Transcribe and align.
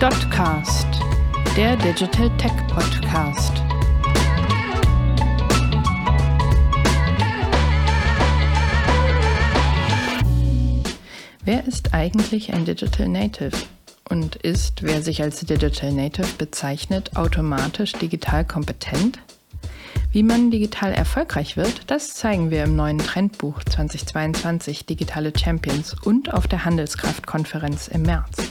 Dotcast, 0.00 0.86
der 1.58 1.76
Digital 1.76 2.34
Tech 2.38 2.52
Podcast. 2.68 3.52
Wer 11.44 11.66
ist 11.66 11.92
eigentlich 11.92 12.54
ein 12.54 12.64
Digital 12.64 13.08
Native? 13.08 13.52
Und 14.08 14.36
ist, 14.36 14.82
wer 14.82 15.02
sich 15.02 15.20
als 15.20 15.40
Digital 15.40 15.92
Native 15.92 16.28
bezeichnet, 16.38 17.14
automatisch 17.18 17.92
digital 17.92 18.46
kompetent? 18.46 19.18
Wie 20.12 20.22
man 20.22 20.50
digital 20.50 20.94
erfolgreich 20.94 21.58
wird, 21.58 21.90
das 21.90 22.14
zeigen 22.14 22.50
wir 22.50 22.64
im 22.64 22.74
neuen 22.74 23.00
Trendbuch 23.00 23.62
2022 23.64 24.86
Digitale 24.86 25.30
Champions 25.36 25.94
und 26.02 26.32
auf 26.32 26.48
der 26.48 26.64
Handelskraftkonferenz 26.64 27.88
im 27.88 28.00
März. 28.00 28.50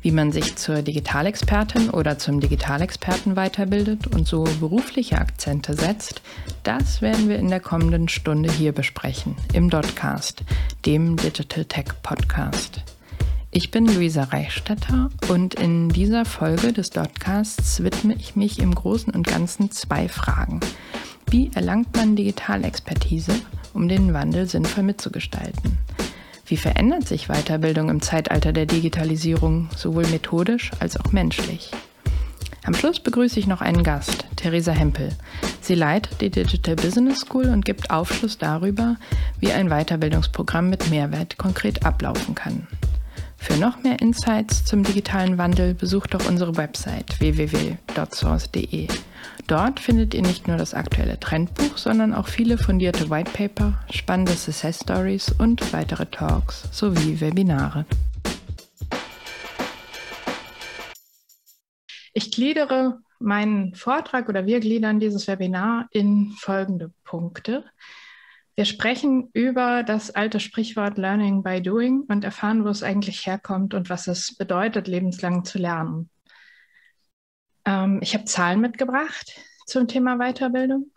Wie 0.00 0.12
man 0.12 0.30
sich 0.30 0.54
zur 0.54 0.82
Digitalexpertin 0.82 1.90
oder 1.90 2.18
zum 2.18 2.38
Digitalexperten 2.38 3.34
weiterbildet 3.34 4.06
und 4.06 4.28
so 4.28 4.44
berufliche 4.60 5.18
Akzente 5.18 5.74
setzt, 5.74 6.22
das 6.62 7.02
werden 7.02 7.28
wir 7.28 7.36
in 7.36 7.48
der 7.48 7.58
kommenden 7.58 8.08
Stunde 8.08 8.50
hier 8.50 8.72
besprechen, 8.72 9.34
im 9.52 9.70
Dotcast, 9.70 10.44
dem 10.86 11.16
Digital 11.16 11.64
Tech 11.64 11.86
Podcast. 12.04 12.82
Ich 13.50 13.72
bin 13.72 13.86
Luisa 13.86 14.24
Reichstetter 14.24 15.10
und 15.30 15.54
in 15.54 15.88
dieser 15.88 16.24
Folge 16.24 16.72
des 16.72 16.90
Dotcasts 16.90 17.82
widme 17.82 18.14
ich 18.14 18.36
mich 18.36 18.60
im 18.60 18.74
Großen 18.74 19.12
und 19.12 19.26
Ganzen 19.26 19.72
zwei 19.72 20.08
Fragen. 20.08 20.60
Wie 21.28 21.50
erlangt 21.54 21.96
man 21.96 22.14
Digitalexpertise, 22.14 23.32
um 23.74 23.88
den 23.88 24.14
Wandel 24.14 24.46
sinnvoll 24.46 24.84
mitzugestalten? 24.84 25.78
Wie 26.48 26.56
verändert 26.56 27.06
sich 27.06 27.28
Weiterbildung 27.28 27.90
im 27.90 28.00
Zeitalter 28.00 28.54
der 28.54 28.64
Digitalisierung, 28.64 29.68
sowohl 29.76 30.06
methodisch 30.06 30.70
als 30.80 30.98
auch 30.98 31.12
menschlich? 31.12 31.70
Am 32.64 32.72
Schluss 32.72 33.00
begrüße 33.00 33.38
ich 33.38 33.46
noch 33.46 33.60
einen 33.60 33.82
Gast, 33.82 34.24
Theresa 34.36 34.72
Hempel. 34.72 35.10
Sie 35.60 35.74
leitet 35.74 36.22
die 36.22 36.30
Digital 36.30 36.76
Business 36.76 37.20
School 37.20 37.50
und 37.50 37.66
gibt 37.66 37.90
Aufschluss 37.90 38.38
darüber, 38.38 38.96
wie 39.40 39.52
ein 39.52 39.68
Weiterbildungsprogramm 39.68 40.70
mit 40.70 40.88
Mehrwert 40.88 41.36
konkret 41.36 41.84
ablaufen 41.84 42.34
kann. 42.34 42.66
Für 43.36 43.56
noch 43.58 43.82
mehr 43.82 44.00
Insights 44.00 44.64
zum 44.64 44.84
digitalen 44.84 45.36
Wandel 45.36 45.74
besucht 45.74 46.14
doch 46.14 46.26
unsere 46.26 46.56
Website 46.56 47.20
www.dotsource.de. 47.20 48.88
Dort 49.48 49.80
findet 49.80 50.12
ihr 50.12 50.20
nicht 50.20 50.46
nur 50.46 50.58
das 50.58 50.74
aktuelle 50.74 51.18
Trendbuch, 51.18 51.78
sondern 51.78 52.12
auch 52.12 52.28
viele 52.28 52.58
fundierte 52.58 53.08
Whitepaper, 53.08 53.82
spannende 53.90 54.32
Success 54.32 54.80
Stories 54.82 55.34
und 55.38 55.72
weitere 55.72 56.04
Talks 56.04 56.68
sowie 56.70 57.18
Webinare. 57.18 57.86
Ich 62.12 62.30
gliedere 62.30 62.98
meinen 63.20 63.74
Vortrag 63.74 64.28
oder 64.28 64.44
wir 64.44 64.60
gliedern 64.60 65.00
dieses 65.00 65.26
Webinar 65.28 65.88
in 65.92 66.32
folgende 66.36 66.92
Punkte. 67.04 67.64
Wir 68.54 68.66
sprechen 68.66 69.30
über 69.32 69.82
das 69.82 70.10
alte 70.10 70.40
Sprichwort 70.40 70.98
Learning 70.98 71.42
by 71.42 71.62
Doing 71.62 72.02
und 72.06 72.22
erfahren, 72.22 72.66
wo 72.66 72.68
es 72.68 72.82
eigentlich 72.82 73.26
herkommt 73.26 73.72
und 73.72 73.88
was 73.88 74.08
es 74.08 74.36
bedeutet, 74.36 74.88
lebenslang 74.88 75.46
zu 75.46 75.56
lernen. 75.56 76.10
Ähm, 77.68 78.00
ich 78.02 78.14
habe 78.14 78.24
Zahlen 78.24 78.60
mitgebracht 78.60 79.38
zum 79.66 79.86
Thema 79.86 80.16
Weiterbildung 80.16 80.90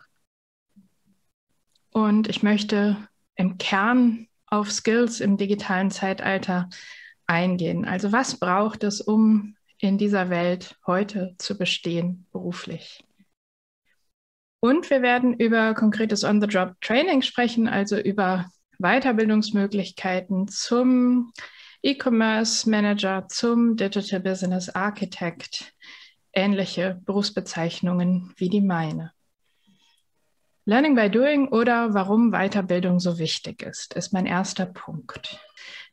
und 1.92 2.28
ich 2.28 2.42
möchte 2.42 2.96
im 3.36 3.58
Kern 3.58 4.26
auf 4.46 4.70
Skills 4.72 5.20
im 5.20 5.36
digitalen 5.36 5.90
Zeitalter 5.90 6.70
eingehen. 7.26 7.84
Also 7.84 8.10
was 8.10 8.40
braucht 8.40 8.84
es, 8.84 9.02
um 9.02 9.54
in 9.78 9.98
dieser 9.98 10.30
Welt 10.30 10.78
heute 10.86 11.34
zu 11.36 11.58
bestehen 11.58 12.26
beruflich? 12.32 13.04
Und 14.60 14.88
wir 14.88 15.02
werden 15.02 15.34
über 15.34 15.74
konkretes 15.74 16.24
On-the-Job-Training 16.24 17.20
sprechen, 17.20 17.68
also 17.68 17.98
über 17.98 18.50
Weiterbildungsmöglichkeiten 18.78 20.48
zum 20.48 21.32
E-Commerce 21.82 22.70
Manager, 22.70 23.26
zum 23.28 23.76
Digital 23.76 24.20
Business 24.20 24.68
Architect, 24.70 25.74
ähnliche 26.32 27.00
Berufsbezeichnungen 27.04 28.32
wie 28.36 28.48
die 28.48 28.60
meine. 28.60 29.12
Learning 30.64 30.94
by 30.94 31.10
Doing 31.10 31.48
oder 31.48 31.92
warum 31.92 32.30
Weiterbildung 32.30 33.00
so 33.00 33.18
wichtig 33.18 33.62
ist, 33.62 33.94
ist 33.94 34.12
mein 34.12 34.26
erster 34.26 34.66
Punkt. 34.66 35.40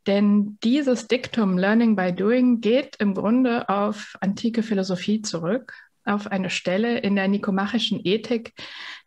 Denn 0.06 0.60
dieses 0.64 1.08
Diktum 1.08 1.58
Learning 1.58 1.96
by 1.96 2.14
Doing 2.14 2.62
geht 2.62 2.96
im 2.98 3.16
Grunde 3.16 3.68
auf 3.68 4.16
antike 4.22 4.62
Philosophie 4.62 5.22
zurück 5.22 5.74
auf 6.06 6.28
eine 6.28 6.50
Stelle 6.50 7.00
in 7.00 7.16
der 7.16 7.28
nikomachischen 7.28 8.00
Ethik. 8.04 8.54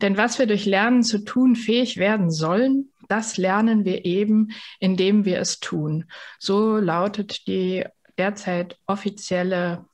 Denn 0.01 0.17
was 0.17 0.39
wir 0.39 0.47
durch 0.47 0.67
Lernen 0.67 1.03
zu 1.03 1.25
tun 1.25 1.57
fähig 1.57 1.97
werden 1.97 2.31
sollen, 2.31 2.93
das 3.09 3.37
lernen 3.37 3.85
wir 3.85 4.05
eben, 4.05 4.53
indem 4.79 5.25
wir 5.25 5.39
es 5.39 5.61
tun. 5.61 6.05
So 6.39 6.77
lautet 6.77 7.47
die 7.47 7.85
derzeit 8.19 8.79
offizielle 8.87 9.85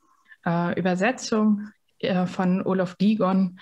äh, 0.49 0.79
Übersetzung 0.79 1.69
äh, 1.99 2.27
von 2.27 2.65
Olaf 2.65 2.97
Gigon 2.99 3.61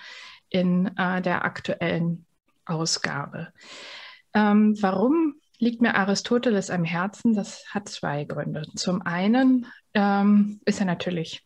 in 0.49 0.87
äh, 0.97 1.21
der 1.21 1.43
aktuellen 1.43 2.25
Ausgabe. 2.65 3.51
Ähm, 4.33 4.75
warum 4.81 5.35
liegt 5.59 5.81
mir 5.81 5.95
Aristoteles 5.95 6.69
am 6.69 6.83
Herzen? 6.83 7.33
Das 7.33 7.65
hat 7.73 7.89
zwei 7.89 8.23
Gründe. 8.23 8.63
Zum 8.75 9.01
einen 9.01 9.67
ähm, 9.93 10.61
ist 10.65 10.79
er 10.79 10.85
natürlich 10.85 11.43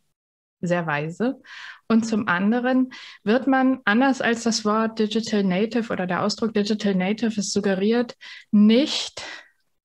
sehr 0.62 0.86
weise. 0.86 1.42
Und 1.88 2.06
zum 2.06 2.28
anderen 2.28 2.94
wird 3.24 3.48
man, 3.48 3.80
anders 3.86 4.22
als 4.22 4.44
das 4.44 4.64
Wort 4.64 5.00
Digital 5.00 5.44
Native 5.44 5.92
oder 5.92 6.06
der 6.06 6.22
Ausdruck 6.22 6.54
Digital 6.54 6.96
Native 6.96 7.40
es 7.40 7.52
suggeriert, 7.52 8.16
nicht 8.52 9.24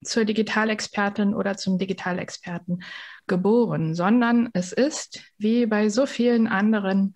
zur 0.04 0.24
Digitalexpertin 0.24 1.34
oder 1.34 1.56
zum 1.56 1.78
Digitalexperten 1.78 2.82
geboren, 3.26 3.94
sondern 3.94 4.50
es 4.52 4.72
ist, 4.72 5.22
wie 5.38 5.66
bei 5.66 5.88
so 5.88 6.06
vielen 6.06 6.46
anderen 6.46 7.14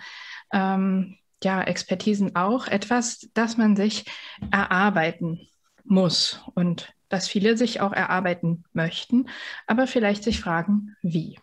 ähm, 0.53 1.16
ja, 1.43 1.62
Expertisen 1.62 2.37
auch, 2.37 2.66
etwas, 2.66 3.28
das 3.34 3.56
man 3.56 3.76
sich 3.76 4.04
erarbeiten 4.50 5.48
muss 5.84 6.41
und 6.54 6.93
das 7.09 7.28
viele 7.28 7.56
sich 7.56 7.81
auch 7.81 7.93
erarbeiten 7.93 8.65
möchten, 8.72 9.28
aber 9.66 9.87
vielleicht 9.87 10.22
sich 10.22 10.41
fragen, 10.41 10.97
wie. 11.03 11.38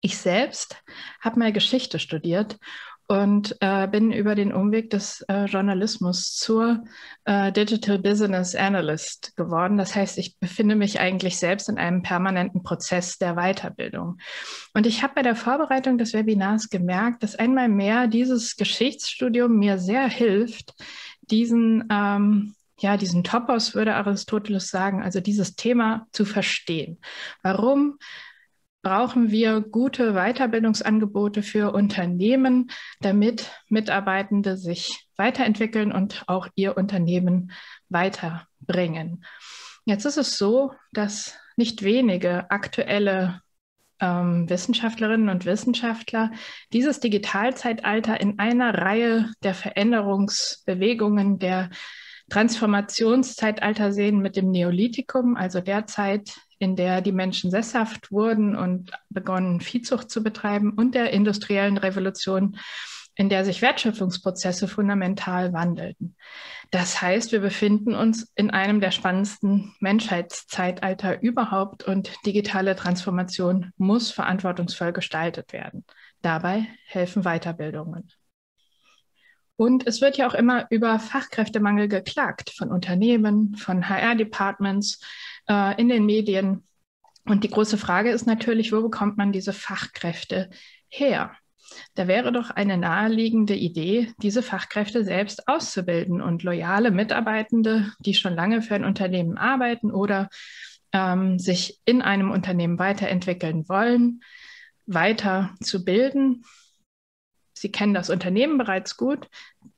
Ich 0.00 0.18
selbst 0.18 0.82
habe 1.20 1.38
mal 1.38 1.52
Geschichte 1.52 1.98
studiert 1.98 2.58
und 3.06 3.56
äh, 3.60 3.86
bin 3.86 4.12
über 4.12 4.34
den 4.34 4.52
Umweg 4.52 4.90
des 4.90 5.22
äh, 5.28 5.44
Journalismus 5.44 6.34
zur 6.34 6.84
äh, 7.24 7.52
Digital 7.52 7.98
Business 7.98 8.54
Analyst 8.54 9.36
geworden. 9.36 9.76
Das 9.76 9.94
heißt, 9.94 10.16
ich 10.18 10.38
befinde 10.38 10.74
mich 10.74 11.00
eigentlich 11.00 11.38
selbst 11.38 11.68
in 11.68 11.76
einem 11.76 12.02
permanenten 12.02 12.62
Prozess 12.62 13.18
der 13.18 13.34
Weiterbildung. 13.34 14.18
Und 14.72 14.86
ich 14.86 15.02
habe 15.02 15.14
bei 15.16 15.22
der 15.22 15.36
Vorbereitung 15.36 15.98
des 15.98 16.14
Webinars 16.14 16.70
gemerkt, 16.70 17.22
dass 17.22 17.36
einmal 17.36 17.68
mehr 17.68 18.06
dieses 18.06 18.56
Geschichtsstudium 18.56 19.58
mir 19.58 19.78
sehr 19.78 20.08
hilft, 20.08 20.74
diesen 21.20 21.84
ähm, 21.90 22.54
ja, 22.80 22.96
diesen 22.96 23.22
Topos 23.22 23.74
würde 23.74 23.94
Aristoteles 23.94 24.68
sagen, 24.68 25.02
also 25.02 25.20
dieses 25.20 25.54
Thema 25.54 26.06
zu 26.10 26.24
verstehen. 26.24 26.98
Warum 27.42 27.98
brauchen 28.84 29.32
wir 29.32 29.60
gute 29.60 30.12
Weiterbildungsangebote 30.12 31.42
für 31.42 31.72
Unternehmen, 31.72 32.70
damit 33.00 33.50
Mitarbeitende 33.68 34.56
sich 34.56 35.08
weiterentwickeln 35.16 35.90
und 35.90 36.22
auch 36.28 36.46
ihr 36.54 36.76
Unternehmen 36.76 37.50
weiterbringen. 37.88 39.24
Jetzt 39.86 40.04
ist 40.04 40.18
es 40.18 40.38
so, 40.38 40.72
dass 40.92 41.36
nicht 41.56 41.82
wenige 41.82 42.50
aktuelle 42.50 43.40
ähm, 44.00 44.48
Wissenschaftlerinnen 44.48 45.28
und 45.28 45.46
Wissenschaftler 45.46 46.30
dieses 46.72 47.00
Digitalzeitalter 47.00 48.20
in 48.20 48.38
einer 48.38 48.78
Reihe 48.78 49.32
der 49.42 49.54
Veränderungsbewegungen 49.54 51.38
der 51.38 51.70
Transformationszeitalter 52.30 53.92
sehen 53.92 54.20
mit 54.20 54.36
dem 54.36 54.50
Neolithikum, 54.50 55.36
also 55.36 55.60
der 55.60 55.86
Zeit, 55.86 56.36
in 56.58 56.76
der 56.76 57.00
die 57.00 57.12
Menschen 57.12 57.50
sesshaft 57.50 58.10
wurden 58.12 58.56
und 58.56 58.92
begonnen, 59.10 59.60
Viehzucht 59.60 60.10
zu 60.10 60.22
betreiben, 60.22 60.72
und 60.72 60.94
der 60.94 61.10
industriellen 61.10 61.78
Revolution, 61.78 62.56
in 63.16 63.28
der 63.28 63.44
sich 63.44 63.62
Wertschöpfungsprozesse 63.62 64.66
fundamental 64.68 65.52
wandelten. 65.52 66.16
Das 66.70 67.00
heißt, 67.00 67.30
wir 67.30 67.40
befinden 67.40 67.94
uns 67.94 68.32
in 68.34 68.50
einem 68.50 68.80
der 68.80 68.90
spannendsten 68.90 69.74
Menschheitszeitalter 69.78 71.22
überhaupt 71.22 71.84
und 71.84 72.12
digitale 72.26 72.74
Transformation 72.74 73.72
muss 73.76 74.10
verantwortungsvoll 74.10 74.92
gestaltet 74.92 75.52
werden. 75.52 75.84
Dabei 76.22 76.66
helfen 76.86 77.22
Weiterbildungen. 77.22 78.10
Und 79.56 79.86
es 79.86 80.00
wird 80.00 80.16
ja 80.16 80.26
auch 80.26 80.34
immer 80.34 80.66
über 80.70 80.98
Fachkräftemangel 80.98 81.86
geklagt 81.86 82.50
von 82.50 82.72
Unternehmen, 82.72 83.54
von 83.54 83.88
HR-Departments, 83.88 84.98
äh, 85.48 85.80
in 85.80 85.88
den 85.88 86.06
Medien. 86.06 86.64
Und 87.26 87.44
die 87.44 87.50
große 87.50 87.78
Frage 87.78 88.10
ist 88.10 88.26
natürlich, 88.26 88.72
wo 88.72 88.82
bekommt 88.82 89.16
man 89.16 89.32
diese 89.32 89.52
Fachkräfte 89.52 90.50
her? 90.88 91.34
Da 91.94 92.06
wäre 92.06 92.32
doch 92.32 92.50
eine 92.50 92.76
naheliegende 92.76 93.54
Idee, 93.54 94.12
diese 94.22 94.42
Fachkräfte 94.42 95.04
selbst 95.04 95.48
auszubilden 95.48 96.20
und 96.20 96.42
loyale 96.42 96.90
Mitarbeitende, 96.90 97.92
die 97.98 98.14
schon 98.14 98.34
lange 98.34 98.62
für 98.62 98.74
ein 98.74 98.84
Unternehmen 98.84 99.38
arbeiten 99.38 99.90
oder 99.90 100.28
ähm, 100.92 101.38
sich 101.38 101.80
in 101.84 102.02
einem 102.02 102.30
Unternehmen 102.30 102.78
weiterentwickeln 102.78 103.68
wollen, 103.68 104.22
weiter 104.86 105.54
zu 105.60 105.84
bilden. 105.84 106.44
Sie 107.54 107.72
kennen 107.72 107.94
das 107.94 108.10
Unternehmen 108.10 108.58
bereits 108.58 108.96
gut, 108.96 109.28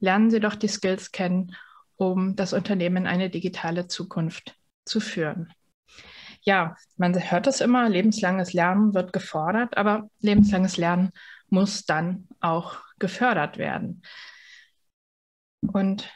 lernen 0.01 0.31
Sie 0.31 0.41
doch 0.41 0.57
die 0.57 0.69
Skills 0.69 1.13
kennen, 1.13 1.55
um 1.97 2.35
das 2.37 2.53
Unternehmen 2.53 2.99
in 2.99 3.07
eine 3.07 3.31
digitale 3.31 3.87
Zukunft 3.87 4.57
zu 4.87 5.01
führen 5.01 5.53
ja, 6.47 6.77
man 6.97 7.13
hört 7.31 7.49
es 7.49 7.61
immer, 7.61 7.89
lebenslanges 7.89 8.53
Lernen 8.53 8.95
wird 8.95 9.13
gefordert, 9.13 9.77
aber 9.77 10.09
lebenslanges 10.21 10.77
Lernen 10.77 11.11
muss 11.49 11.85
dann 11.85 12.29
auch 12.41 12.77
gefördert 12.99 13.59
werden. 13.59 14.03
Und 15.61 16.09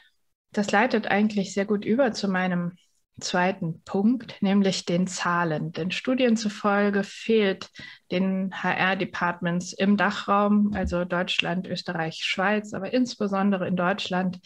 das 0.52 0.70
leitet 0.70 1.08
eigentlich 1.08 1.52
sehr 1.52 1.66
gut 1.66 1.84
über 1.84 2.12
zu 2.12 2.28
meinem 2.28 2.76
zweiten 3.18 3.82
Punkt, 3.82 4.40
nämlich 4.40 4.84
den 4.84 5.08
Zahlen. 5.08 5.72
Denn 5.72 5.90
Studien 5.90 6.36
zufolge 6.36 7.02
fehlt 7.02 7.68
den 8.12 8.52
HR-Departments 8.54 9.72
im 9.72 9.96
Dachraum, 9.96 10.72
also 10.74 11.04
Deutschland, 11.04 11.66
Österreich, 11.66 12.24
Schweiz, 12.24 12.72
aber 12.72 12.92
insbesondere 12.92 13.66
in 13.66 13.76
Deutschland, 13.76 14.38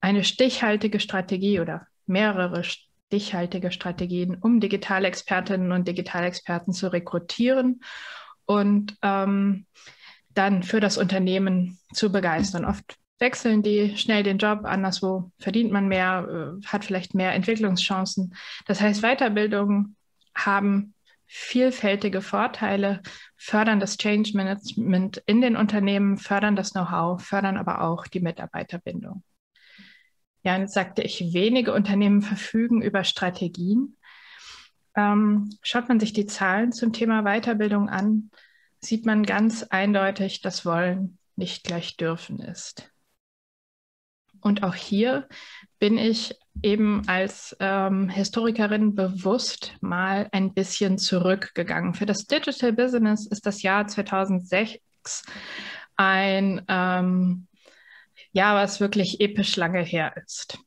eine 0.00 0.22
stichhaltige 0.22 1.00
Strategie 1.00 1.58
oder 1.58 1.88
mehrere 2.06 2.62
stichhaltige 3.08 3.72
Strategien, 3.72 4.36
um 4.36 4.60
Digitalexpertinnen 4.60 5.72
und 5.72 5.88
Digitalexperten 5.88 6.72
zu 6.72 6.92
rekrutieren 6.92 7.80
und 8.44 8.96
ähm, 9.02 9.66
dann 10.34 10.62
für 10.62 10.80
das 10.80 10.98
Unternehmen 10.98 11.78
zu 11.92 12.12
begeistern. 12.12 12.64
Oft 12.64 12.96
wechseln 13.18 13.62
die 13.62 13.96
schnell 13.96 14.22
den 14.22 14.38
Job, 14.38 14.60
anderswo 14.64 15.32
verdient 15.38 15.72
man 15.72 15.88
mehr, 15.88 16.58
äh, 16.62 16.66
hat 16.66 16.84
vielleicht 16.84 17.14
mehr 17.14 17.32
Entwicklungschancen. 17.32 18.34
Das 18.66 18.80
heißt, 18.80 19.00
Weiterbildungen 19.02 19.96
haben 20.34 20.94
vielfältige 21.26 22.20
Vorteile, 22.20 23.02
fördern 23.36 23.80
das 23.80 23.96
Change 23.96 24.32
Management 24.34 25.22
in 25.26 25.40
den 25.40 25.56
Unternehmen, 25.56 26.18
fördern 26.18 26.56
das 26.56 26.72
Know-how, 26.72 27.22
fördern 27.22 27.56
aber 27.56 27.82
auch 27.82 28.06
die 28.06 28.20
Mitarbeiterbindung. 28.20 29.22
Ja, 30.48 30.56
jetzt 30.56 30.72
sagte 30.72 31.02
ich, 31.02 31.34
wenige 31.34 31.74
Unternehmen 31.74 32.22
verfügen 32.22 32.80
über 32.80 33.04
Strategien. 33.04 33.98
Ähm, 34.96 35.50
schaut 35.60 35.90
man 35.90 36.00
sich 36.00 36.14
die 36.14 36.24
Zahlen 36.24 36.72
zum 36.72 36.94
Thema 36.94 37.22
Weiterbildung 37.24 37.90
an, 37.90 38.30
sieht 38.80 39.04
man 39.04 39.24
ganz 39.24 39.64
eindeutig, 39.64 40.40
dass 40.40 40.64
Wollen 40.64 41.18
nicht 41.36 41.64
gleich 41.64 41.98
dürfen 41.98 42.38
ist. 42.38 42.90
Und 44.40 44.62
auch 44.62 44.74
hier 44.74 45.28
bin 45.80 45.98
ich 45.98 46.34
eben 46.62 47.06
als 47.08 47.54
ähm, 47.60 48.08
Historikerin 48.08 48.94
bewusst 48.94 49.76
mal 49.82 50.30
ein 50.32 50.54
bisschen 50.54 50.96
zurückgegangen. 50.96 51.92
Für 51.92 52.06
das 52.06 52.24
Digital 52.24 52.72
Business 52.72 53.26
ist 53.26 53.44
das 53.44 53.60
Jahr 53.60 53.86
2006 53.86 55.24
ein 55.98 56.64
ähm, 56.68 57.48
Jahr, 58.32 58.56
was 58.56 58.80
wirklich 58.80 59.20
episch 59.20 59.56
lange 59.56 59.82
her 59.82 60.14
ist. 60.24 60.58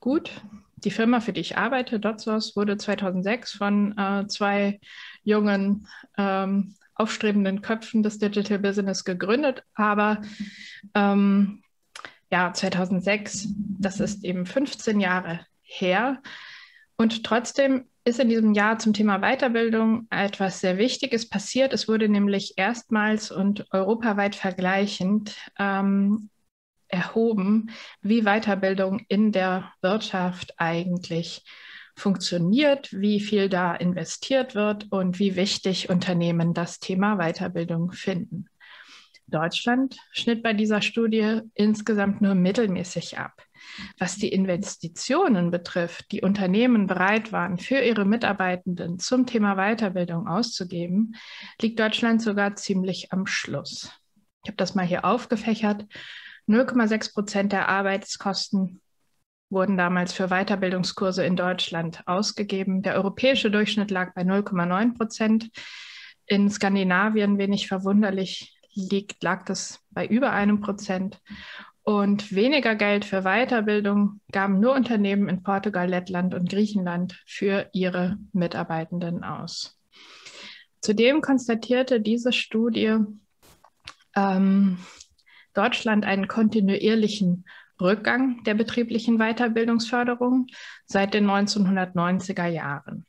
Gut, 0.00 0.30
die 0.76 0.90
Firma, 0.90 1.20
für 1.20 1.32
die 1.32 1.40
ich 1.40 1.56
arbeite, 1.56 1.98
Dotsos, 1.98 2.56
wurde 2.56 2.76
2006 2.76 3.52
von 3.52 3.96
äh, 3.96 4.26
zwei 4.26 4.80
jungen 5.22 5.88
ähm, 6.18 6.74
aufstrebenden 6.94 7.62
Köpfen 7.62 8.02
des 8.02 8.18
Digital 8.18 8.58
Business 8.58 9.04
gegründet. 9.04 9.62
Aber 9.74 10.20
ähm, 10.94 11.62
ja, 12.30 12.52
2006, 12.52 13.48
das 13.78 14.00
ist 14.00 14.24
eben 14.24 14.46
15 14.46 15.00
Jahre 15.00 15.40
her. 15.62 16.20
Und 16.96 17.24
trotzdem 17.24 17.86
ist 18.04 18.20
in 18.20 18.28
diesem 18.28 18.52
Jahr 18.52 18.78
zum 18.78 18.92
Thema 18.92 19.18
Weiterbildung 19.20 20.06
etwas 20.10 20.60
sehr 20.60 20.76
Wichtiges 20.76 21.28
passiert. 21.28 21.72
Es 21.72 21.88
wurde 21.88 22.08
nämlich 22.08 22.54
erstmals 22.56 23.30
und 23.30 23.66
europaweit 23.72 24.34
vergleichend 24.34 25.34
ähm, 25.58 26.28
erhoben, 26.94 27.70
wie 28.00 28.22
Weiterbildung 28.22 29.00
in 29.08 29.32
der 29.32 29.72
Wirtschaft 29.82 30.54
eigentlich 30.58 31.44
funktioniert, 31.96 32.92
wie 32.92 33.20
viel 33.20 33.48
da 33.48 33.74
investiert 33.74 34.54
wird 34.54 34.90
und 34.90 35.18
wie 35.18 35.36
wichtig 35.36 35.90
Unternehmen 35.90 36.54
das 36.54 36.78
Thema 36.78 37.16
Weiterbildung 37.16 37.92
finden. 37.92 38.46
Deutschland 39.26 39.96
schnitt 40.12 40.42
bei 40.42 40.52
dieser 40.52 40.82
Studie 40.82 41.40
insgesamt 41.54 42.20
nur 42.20 42.34
mittelmäßig 42.34 43.18
ab. 43.18 43.32
Was 43.98 44.16
die 44.16 44.28
Investitionen 44.28 45.50
betrifft, 45.50 46.12
die 46.12 46.20
Unternehmen 46.20 46.86
bereit 46.86 47.32
waren, 47.32 47.58
für 47.58 47.78
ihre 47.78 48.04
Mitarbeitenden 48.04 48.98
zum 48.98 49.26
Thema 49.26 49.56
Weiterbildung 49.56 50.28
auszugeben, 50.28 51.14
liegt 51.60 51.80
Deutschland 51.80 52.20
sogar 52.22 52.54
ziemlich 52.56 53.12
am 53.12 53.26
Schluss. 53.26 53.90
Ich 54.44 54.50
habe 54.50 54.56
das 54.56 54.74
mal 54.74 54.84
hier 54.84 55.06
aufgefächert. 55.06 55.86
0,6 56.48 57.14
Prozent 57.14 57.52
der 57.52 57.68
Arbeitskosten 57.68 58.80
wurden 59.50 59.76
damals 59.76 60.12
für 60.12 60.28
Weiterbildungskurse 60.28 61.24
in 61.24 61.36
Deutschland 61.36 62.02
ausgegeben. 62.06 62.82
Der 62.82 62.96
europäische 62.96 63.50
Durchschnitt 63.50 63.90
lag 63.90 64.14
bei 64.14 64.22
0,9 64.22 64.96
Prozent. 64.96 65.50
In 66.26 66.50
Skandinavien, 66.50 67.38
wenig 67.38 67.68
verwunderlich, 67.68 68.58
liegt, 68.74 69.22
lag 69.22 69.44
das 69.44 69.80
bei 69.90 70.06
über 70.06 70.32
einem 70.32 70.60
Prozent. 70.60 71.20
Und 71.82 72.34
weniger 72.34 72.74
Geld 72.74 73.04
für 73.04 73.22
Weiterbildung 73.22 74.20
gaben 74.32 74.58
nur 74.58 74.74
Unternehmen 74.74 75.28
in 75.28 75.42
Portugal, 75.42 75.88
Lettland 75.88 76.34
und 76.34 76.48
Griechenland 76.48 77.22
für 77.26 77.68
ihre 77.72 78.16
Mitarbeitenden 78.32 79.22
aus. 79.22 79.78
Zudem 80.80 81.20
konstatierte 81.20 82.00
diese 82.00 82.32
Studie, 82.32 82.96
ähm, 84.16 84.78
Deutschland 85.54 86.04
einen 86.04 86.28
kontinuierlichen 86.28 87.44
Rückgang 87.80 88.42
der 88.44 88.54
betrieblichen 88.54 89.18
Weiterbildungsförderung 89.18 90.46
seit 90.86 91.14
den 91.14 91.26
1990er 91.28 92.46
Jahren. 92.46 93.06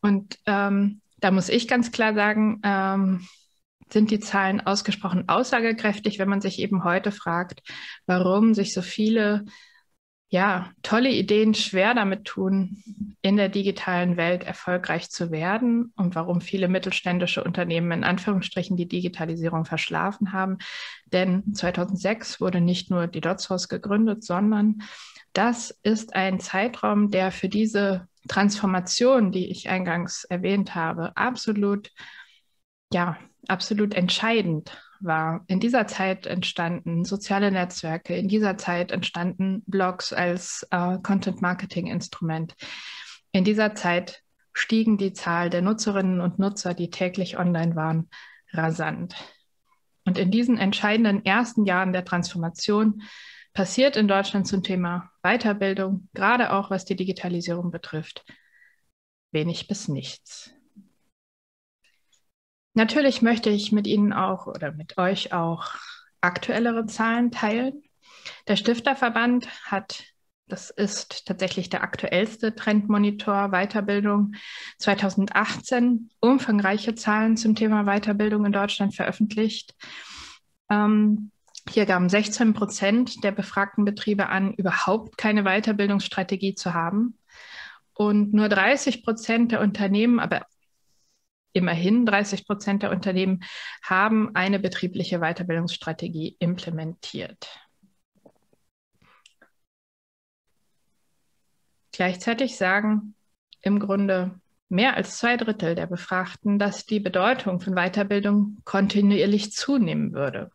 Und 0.00 0.38
ähm, 0.46 1.00
da 1.18 1.30
muss 1.30 1.48
ich 1.48 1.68
ganz 1.68 1.92
klar 1.92 2.14
sagen, 2.14 2.60
ähm, 2.64 3.26
sind 3.90 4.10
die 4.10 4.20
Zahlen 4.20 4.60
ausgesprochen 4.60 5.28
aussagekräftig, 5.28 6.18
wenn 6.18 6.28
man 6.28 6.40
sich 6.40 6.58
eben 6.58 6.84
heute 6.84 7.12
fragt, 7.12 7.62
warum 8.06 8.54
sich 8.54 8.72
so 8.72 8.82
viele 8.82 9.44
ja, 10.32 10.70
tolle 10.80 11.10
Ideen 11.10 11.52
schwer 11.52 11.92
damit 11.92 12.24
tun, 12.24 12.82
in 13.20 13.36
der 13.36 13.50
digitalen 13.50 14.16
Welt 14.16 14.44
erfolgreich 14.44 15.10
zu 15.10 15.30
werden 15.30 15.92
und 15.94 16.14
warum 16.14 16.40
viele 16.40 16.68
mittelständische 16.68 17.44
Unternehmen 17.44 17.92
in 17.92 18.02
Anführungsstrichen 18.02 18.78
die 18.78 18.88
Digitalisierung 18.88 19.66
verschlafen 19.66 20.32
haben. 20.32 20.56
Denn 21.04 21.52
2006 21.52 22.40
wurde 22.40 22.62
nicht 22.62 22.90
nur 22.90 23.08
die 23.08 23.20
Dotshaus 23.20 23.68
gegründet, 23.68 24.24
sondern 24.24 24.80
das 25.34 25.78
ist 25.82 26.16
ein 26.16 26.40
Zeitraum, 26.40 27.10
der 27.10 27.30
für 27.30 27.50
diese 27.50 28.08
Transformation, 28.26 29.32
die 29.32 29.50
ich 29.50 29.68
eingangs 29.68 30.24
erwähnt 30.24 30.74
habe, 30.74 31.14
absolut, 31.14 31.90
ja, 32.90 33.18
absolut 33.48 33.92
entscheidend 33.92 34.72
war. 35.04 35.44
In 35.46 35.60
dieser 35.60 35.86
Zeit 35.86 36.26
entstanden 36.26 37.04
soziale 37.04 37.50
Netzwerke, 37.50 38.16
in 38.16 38.28
dieser 38.28 38.56
Zeit 38.56 38.92
entstanden 38.92 39.62
Blogs 39.66 40.12
als 40.12 40.66
äh, 40.70 40.98
Content-Marketing-Instrument. 41.02 42.54
In 43.32 43.44
dieser 43.44 43.74
Zeit 43.74 44.22
stiegen 44.52 44.98
die 44.98 45.12
Zahl 45.12 45.50
der 45.50 45.62
Nutzerinnen 45.62 46.20
und 46.20 46.38
Nutzer, 46.38 46.74
die 46.74 46.90
täglich 46.90 47.38
online 47.38 47.74
waren, 47.76 48.10
rasant. 48.52 49.14
Und 50.04 50.18
in 50.18 50.30
diesen 50.30 50.58
entscheidenden 50.58 51.24
ersten 51.24 51.64
Jahren 51.64 51.92
der 51.92 52.04
Transformation 52.04 53.02
passiert 53.54 53.96
in 53.96 54.08
Deutschland 54.08 54.46
zum 54.46 54.62
Thema 54.62 55.10
Weiterbildung, 55.22 56.08
gerade 56.14 56.52
auch 56.52 56.70
was 56.70 56.84
die 56.84 56.96
Digitalisierung 56.96 57.70
betrifft, 57.70 58.24
wenig 59.30 59.68
bis 59.68 59.88
nichts. 59.88 60.52
Natürlich 62.74 63.20
möchte 63.20 63.50
ich 63.50 63.72
mit 63.72 63.86
Ihnen 63.86 64.12
auch 64.12 64.46
oder 64.46 64.72
mit 64.72 64.96
euch 64.96 65.32
auch 65.32 65.74
aktuellere 66.20 66.86
Zahlen 66.86 67.30
teilen. 67.30 67.82
Der 68.48 68.56
Stifterverband 68.56 69.48
hat, 69.64 70.04
das 70.46 70.70
ist 70.70 71.26
tatsächlich 71.26 71.68
der 71.68 71.82
aktuellste 71.82 72.54
Trendmonitor 72.54 73.50
Weiterbildung 73.50 74.34
2018, 74.78 76.10
umfangreiche 76.20 76.94
Zahlen 76.94 77.36
zum 77.36 77.54
Thema 77.54 77.84
Weiterbildung 77.84 78.46
in 78.46 78.52
Deutschland 78.52 78.94
veröffentlicht. 78.94 79.74
Ähm, 80.70 81.30
hier 81.68 81.86
gaben 81.86 82.08
16 82.08 82.54
Prozent 82.54 83.22
der 83.22 83.32
befragten 83.32 83.84
Betriebe 83.84 84.28
an, 84.28 84.54
überhaupt 84.54 85.16
keine 85.16 85.44
Weiterbildungsstrategie 85.44 86.54
zu 86.54 86.74
haben. 86.74 87.18
Und 87.94 88.32
nur 88.32 88.48
30 88.48 89.04
Prozent 89.04 89.52
der 89.52 89.60
Unternehmen, 89.60 90.18
aber 90.18 90.46
immerhin 91.52 92.06
30 92.06 92.46
Prozent 92.46 92.82
der 92.82 92.90
Unternehmen 92.90 93.42
haben 93.82 94.34
eine 94.34 94.58
betriebliche 94.58 95.20
Weiterbildungsstrategie 95.20 96.36
implementiert. 96.38 97.48
Gleichzeitig 101.92 102.56
sagen 102.56 103.14
im 103.60 103.78
Grunde 103.78 104.40
mehr 104.68 104.96
als 104.96 105.18
zwei 105.18 105.36
Drittel 105.36 105.74
der 105.74 105.86
Befragten, 105.86 106.58
dass 106.58 106.86
die 106.86 107.00
Bedeutung 107.00 107.60
von 107.60 107.74
Weiterbildung 107.74 108.58
kontinuierlich 108.64 109.52
zunehmen 109.52 110.14
würde. 110.14 110.50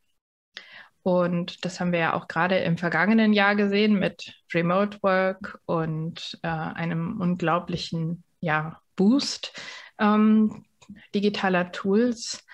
Und 1.03 1.63
das 1.63 1.79
haben 1.79 1.93
wir 1.93 1.99
ja 1.99 2.13
auch 2.15 2.27
gerade 2.27 2.57
im 2.57 2.77
vergangenen 2.77 3.31
Jahr 3.31 3.55
gesehen 3.55 3.97
mit 3.97 4.33
Remote 4.53 4.97
Work 5.03 5.59
und 5.65 6.37
äh, 6.41 6.47
einem 6.49 7.21
unglaublichen 7.21 8.25
ja, 8.41 8.81
Boost 8.97 9.53
ähm, 9.99 10.65
digitaler 11.13 11.71
Tools. 11.71 12.45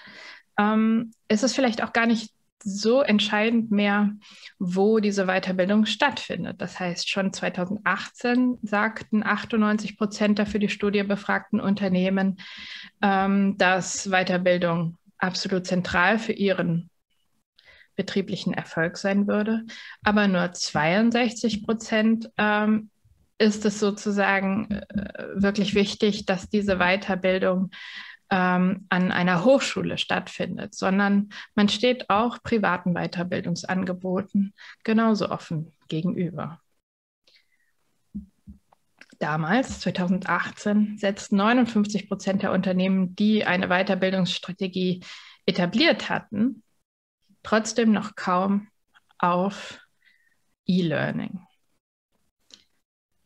Ähm, 0.57 1.11
es 1.27 1.43
ist 1.43 1.55
vielleicht 1.55 1.83
auch 1.83 1.93
gar 1.93 2.05
nicht 2.05 2.31
so 2.63 3.01
entscheidend 3.01 3.71
mehr, 3.71 4.11
wo 4.57 4.99
diese 4.99 5.25
Weiterbildung 5.25 5.85
stattfindet. 5.85 6.61
Das 6.61 6.79
heißt, 6.79 7.09
schon 7.09 7.33
2018 7.33 8.59
sagten 8.61 9.23
98 9.23 9.97
Prozent 9.97 10.39
der 10.39 10.45
für 10.45 10.59
die 10.59 10.69
Studie 10.69 11.03
befragten 11.03 11.59
Unternehmen, 11.59 12.37
ähm, 13.01 13.57
dass 13.57 14.09
Weiterbildung 14.09 14.97
absolut 15.17 15.67
zentral 15.67 16.19
für 16.19 16.33
ihren 16.33 16.89
betrieblichen 17.95 18.53
Erfolg 18.53 18.97
sein 18.97 19.27
würde. 19.27 19.65
Aber 20.03 20.27
nur 20.27 20.51
62 20.51 21.65
Prozent 21.65 22.29
ähm, 22.37 22.89
ist 23.37 23.65
es 23.65 23.79
sozusagen 23.79 24.71
äh, 24.71 25.27
wirklich 25.35 25.75
wichtig, 25.75 26.25
dass 26.25 26.49
diese 26.49 26.77
Weiterbildung 26.77 27.71
ähm, 28.33 28.87
an 28.89 29.11
einer 29.11 29.45
Hochschule 29.45 29.99
stattfindet, 29.99 30.73
sondern 30.73 31.29
man 31.53 31.69
steht 31.69 32.09
auch 32.09 32.41
privaten 32.41 32.95
Weiterbildungsangeboten 32.95 34.55
genauso 34.83 35.29
offen 35.29 35.71
gegenüber. 35.87 36.59
Damals, 39.19 39.81
2018, 39.81 40.97
setzten 40.97 41.35
59 41.35 42.09
Prozent 42.09 42.41
der 42.41 42.51
Unternehmen, 42.51 43.15
die 43.15 43.45
eine 43.45 43.67
Weiterbildungsstrategie 43.67 45.01
etabliert 45.45 46.09
hatten, 46.09 46.63
trotzdem 47.43 47.91
noch 47.91 48.15
kaum 48.15 48.67
auf 49.19 49.79
E-Learning. 50.65 51.39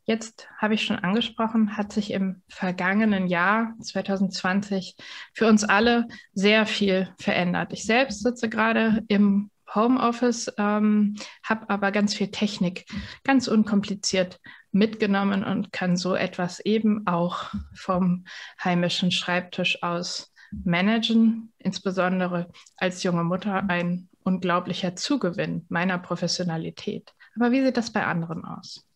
Jetzt 0.08 0.48
habe 0.58 0.74
ich 0.74 0.86
schon 0.86 1.00
angesprochen, 1.00 1.76
hat 1.76 1.92
sich 1.92 2.12
im 2.12 2.42
vergangenen 2.48 3.28
Jahr 3.28 3.74
2020 3.82 4.96
für 5.34 5.48
uns 5.48 5.66
alle 5.66 6.08
sehr 6.34 6.66
viel 6.66 7.14
verändert. 7.20 7.74
Ich 7.74 7.84
selbst 7.84 8.24
sitze 8.24 8.48
gerade 8.48 9.04
im 9.10 9.52
Homeoffice, 9.76 10.50
ähm, 10.58 11.16
habe 11.44 11.70
aber 11.70 11.92
ganz 11.92 12.14
viel 12.14 12.32
Technik 12.32 12.86
ganz 13.26 13.50
unkompliziert 13.50 14.40
mitgenommen 14.72 15.44
und 15.44 15.74
kann 15.74 15.98
so 15.98 16.16
etwas 16.16 16.62
eben 16.62 17.06
auch 17.06 17.54
vom 17.76 18.24
heimischen 18.64 19.12
Schreibtisch 19.12 19.84
aus 19.84 20.34
managen, 20.52 21.52
insbesondere 21.58 22.50
als 22.78 23.04
junge 23.04 23.26
Mutter 23.26 23.70
ein 23.70 24.08
unglaublicher 24.24 24.96
Zugewinn 24.96 25.66
meiner 25.68 25.98
Professionalität. 25.98 27.14
Aber 27.36 27.52
wie 27.52 27.62
sieht 27.62 27.76
das 27.76 27.92
bei 27.92 28.06
anderen 28.06 28.46
aus? 28.46 28.87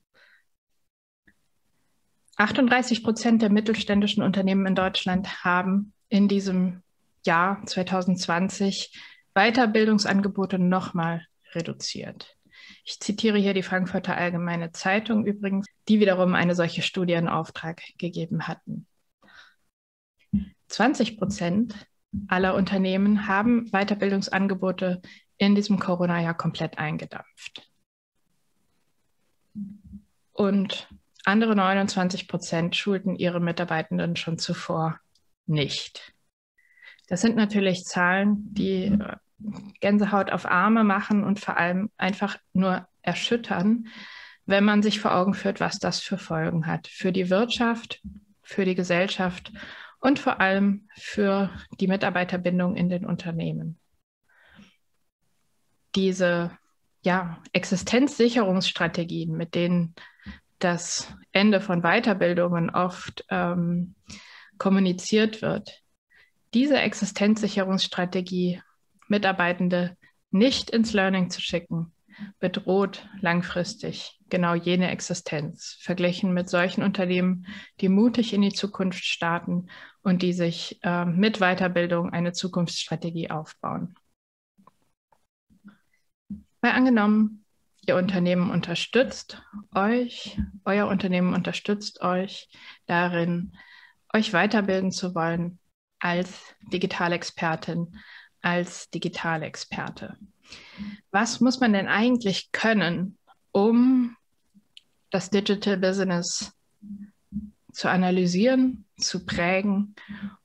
38 2.42 3.04
Prozent 3.04 3.44
der 3.44 3.52
mittelständischen 3.52 4.24
Unternehmen 4.24 4.66
in 4.66 4.74
Deutschland 4.74 5.44
haben 5.44 5.94
in 6.10 6.28
diesem 6.28 6.82
Jahr 7.24 7.64
2020 7.68 9.00
Weiterbildungsangebote 9.36 10.58
nochmal 10.58 11.24
reduziert. 11.54 12.36
Ich 12.84 13.00
zitiere 13.00 13.38
hier 13.38 13.54
die 13.54 13.62
Frankfurter 13.62 14.18
Allgemeine 14.18 14.72
Zeitung 14.72 15.24
übrigens, 15.24 15.68
die 15.88 16.00
wiederum 16.00 16.34
eine 16.34 16.56
solche 16.56 16.82
Studie 16.82 17.14
in 17.14 17.28
Auftrag 17.28 17.84
gegeben 18.00 18.48
hatten. 18.48 18.88
20 20.68 21.20
Prozent 21.20 21.76
aller 22.28 22.56
Unternehmen 22.56 23.28
haben 23.28 23.70
Weiterbildungsangebote 23.70 25.04
in 25.38 25.54
diesem 25.54 25.78
Corona-Jahr 25.78 26.36
komplett 26.36 26.80
eingedampft. 26.80 27.70
Und 30.32 30.88
andere 31.26 31.56
29 31.56 32.28
Prozent 32.28 32.76
schulten 32.76 33.16
ihre 33.16 33.40
Mitarbeitenden 33.40 34.16
schon 34.16 34.38
zuvor 34.38 35.00
nicht. 35.46 36.14
Das 37.08 37.22
sind 37.22 37.36
natürlich 37.36 37.86
Zahlen, 37.86 38.54
die 38.54 38.86
äh, 38.86 39.16
Gänsehaut 39.80 40.32
auf 40.32 40.46
Arme 40.46 40.84
machen 40.84 41.24
und 41.24 41.40
vor 41.40 41.58
allem 41.58 41.90
einfach 41.98 42.38
nur 42.54 42.88
erschüttern, 43.02 43.88
wenn 44.46 44.64
man 44.64 44.82
sich 44.82 45.00
vor 45.00 45.16
Augen 45.16 45.34
führt, 45.34 45.60
was 45.60 45.80
das 45.80 46.00
für 46.00 46.18
Folgen 46.18 46.68
hat 46.68 46.88
für 46.88 47.12
die 47.12 47.30
Wirtschaft, 47.30 48.02
für 48.44 48.66
die 48.66 48.76
Gesellschaft 48.76 49.52
und 50.00 50.20
vor 50.20 50.40
allem 50.40 50.88
für 50.96 51.50
die 51.80 51.88
Mitarbeiterbindung 51.88 52.76
in 52.76 52.90
den 52.90 53.06
Unternehmen. 53.06 53.80
Diese 55.96 56.58
ja, 57.04 57.42
Existenzsicherungsstrategien, 57.54 59.36
mit 59.36 59.56
denen 59.56 59.96
das 60.64 61.14
Ende 61.32 61.62
von 61.62 61.82
Weiterbildungen 61.82 62.70
oft 62.70 63.26
ähm, 63.30 63.96
kommuniziert 64.58 65.42
wird, 65.42 65.82
diese 66.54 66.78
Existenzsicherungsstrategie, 66.80 68.62
Mitarbeitende 69.08 69.98
nicht 70.30 70.70
ins 70.70 70.94
Learning 70.94 71.30
zu 71.30 71.42
schicken, 71.42 71.94
bedroht 72.40 73.08
langfristig 73.20 74.20
genau 74.30 74.54
jene 74.54 74.92
Existenz, 74.92 75.78
verglichen 75.82 76.34
mit 76.34 76.50
solchen 76.50 76.84
Unternehmen, 76.84 77.48
die 77.82 77.90
mutig 77.90 78.34
in 78.34 78.42
die 78.42 78.54
Zukunft 78.54 79.04
starten 79.04 79.68
und 80.04 80.22
die 80.22 80.34
sich 80.34 80.80
äh, 80.84 81.06
mit 81.06 81.40
Weiterbildung 81.40 82.12
eine 82.12 82.34
Zukunftsstrategie 82.34 83.30
aufbauen. 83.30 83.96
Mal 86.62 86.72
angenommen, 86.72 87.41
Ihr 87.92 87.98
Unternehmen 87.98 88.52
unterstützt 88.52 89.44
euch, 89.76 90.40
euer 90.64 90.88
Unternehmen 90.88 91.34
unterstützt 91.34 92.00
euch 92.00 92.48
darin, 92.86 93.52
euch 94.14 94.32
weiterbilden 94.32 94.94
zu 94.94 95.14
wollen 95.14 95.60
als 96.00 96.56
Digitalexpertin, 96.72 98.00
als 98.42 98.90
Digitalexperte. 98.92 100.16
Was 101.12 101.42
muss 101.42 101.60
man 101.60 101.74
denn 101.74 101.90
eigentlich 101.90 102.54
können, 102.54 103.18
um 103.52 104.16
das 105.10 105.30
Digital 105.30 105.76
Business 105.76 106.54
zu 107.74 107.90
analysieren, 107.90 108.86
zu 108.96 109.26
prägen 109.26 109.96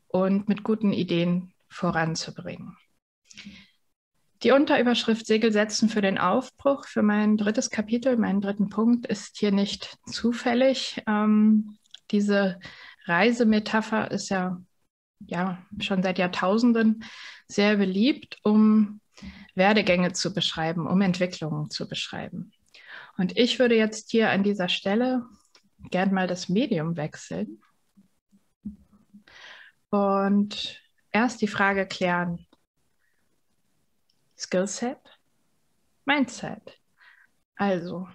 und 0.08 0.48
mit 0.48 0.64
guten 0.64 0.92
Ideen 0.92 1.54
voranzubringen? 1.68 2.76
Die 4.46 4.52
Unterüberschrift 4.52 5.26
Segel 5.26 5.50
setzen 5.50 5.88
für 5.88 6.02
den 6.02 6.18
Aufbruch 6.18 6.86
für 6.86 7.02
mein 7.02 7.36
drittes 7.36 7.68
Kapitel, 7.68 8.16
meinen 8.16 8.40
dritten 8.40 8.68
Punkt, 8.68 9.04
ist 9.04 9.38
hier 9.38 9.50
nicht 9.50 9.98
zufällig. 10.06 11.02
Ähm, 11.08 11.78
diese 12.12 12.60
Reisemetapher 13.06 14.08
ist 14.12 14.28
ja, 14.28 14.62
ja 15.18 15.58
schon 15.80 16.00
seit 16.04 16.18
Jahrtausenden 16.18 17.02
sehr 17.48 17.78
beliebt, 17.78 18.38
um 18.44 19.00
Werdegänge 19.56 20.12
zu 20.12 20.32
beschreiben, 20.32 20.86
um 20.86 21.00
Entwicklungen 21.00 21.68
zu 21.68 21.88
beschreiben. 21.88 22.52
Und 23.18 23.36
ich 23.36 23.58
würde 23.58 23.74
jetzt 23.74 24.12
hier 24.12 24.30
an 24.30 24.44
dieser 24.44 24.68
Stelle 24.68 25.26
gern 25.90 26.14
mal 26.14 26.28
das 26.28 26.48
Medium 26.48 26.96
wechseln 26.96 27.60
und 29.90 30.80
erst 31.10 31.42
die 31.42 31.48
Frage 31.48 31.84
klären, 31.84 32.46
Skillset, 34.36 34.98
Mindset. 36.04 36.78
Also, 37.56 38.06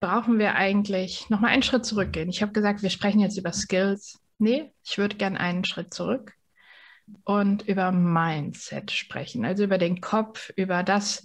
brauchen 0.00 0.38
wir 0.38 0.56
eigentlich 0.56 1.30
nochmal 1.30 1.52
einen 1.52 1.62
Schritt 1.62 1.86
zurückgehen? 1.86 2.28
Ich 2.28 2.42
habe 2.42 2.52
gesagt, 2.52 2.82
wir 2.82 2.90
sprechen 2.90 3.20
jetzt 3.20 3.38
über 3.38 3.52
Skills. 3.52 4.20
Nee, 4.38 4.72
ich 4.84 4.98
würde 4.98 5.16
gern 5.16 5.36
einen 5.36 5.64
Schritt 5.64 5.94
zurück 5.94 6.34
und 7.24 7.68
über 7.68 7.92
Mindset 7.92 8.90
sprechen, 8.90 9.44
also 9.44 9.64
über 9.64 9.78
den 9.78 10.00
Kopf, 10.00 10.50
über 10.56 10.82
das, 10.82 11.22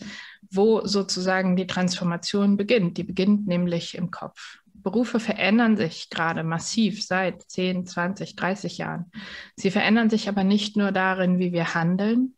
wo 0.49 0.85
sozusagen 0.85 1.55
die 1.55 1.67
Transformation 1.67 2.57
beginnt. 2.57 2.97
Die 2.97 3.03
beginnt 3.03 3.47
nämlich 3.47 3.95
im 3.97 4.11
Kopf. 4.11 4.59
Berufe 4.73 5.19
verändern 5.19 5.75
sich 5.75 6.09
gerade 6.09 6.43
massiv 6.43 7.03
seit 7.03 7.41
10, 7.41 7.87
20, 7.87 8.35
30 8.35 8.77
Jahren. 8.77 9.11
Sie 9.55 9.71
verändern 9.71 10.09
sich 10.09 10.29
aber 10.29 10.43
nicht 10.43 10.77
nur 10.77 10.91
darin, 10.91 11.39
wie 11.39 11.51
wir 11.51 11.73
handeln, 11.73 12.35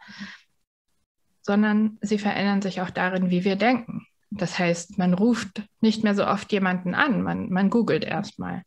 sondern 1.49 1.97
sie 2.01 2.19
verändern 2.19 2.61
sich 2.61 2.79
auch 2.79 2.91
darin, 2.91 3.31
wie 3.31 3.43
wir 3.43 3.55
denken. 3.55 4.05
Das 4.29 4.59
heißt, 4.59 4.99
man 4.99 5.15
ruft 5.15 5.63
nicht 5.81 6.03
mehr 6.03 6.13
so 6.13 6.27
oft 6.27 6.51
jemanden 6.51 6.93
an, 6.93 7.23
man, 7.23 7.49
man 7.49 7.71
googelt 7.71 8.03
erstmal. 8.03 8.61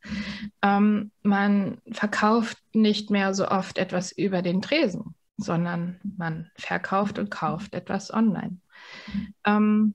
Ähm, 0.63 1.13
man 1.23 1.79
verkauft 1.93 2.59
nicht 2.73 3.09
mehr 3.09 3.35
so 3.35 3.47
oft 3.47 3.79
etwas 3.79 4.11
über 4.11 4.43
den 4.43 4.63
Tresen, 4.63 5.15
sondern 5.37 6.01
man 6.03 6.51
verkauft 6.57 7.21
und 7.21 7.31
kauft 7.31 7.73
etwas 7.73 8.13
online. 8.13 8.57
Ähm, 9.45 9.95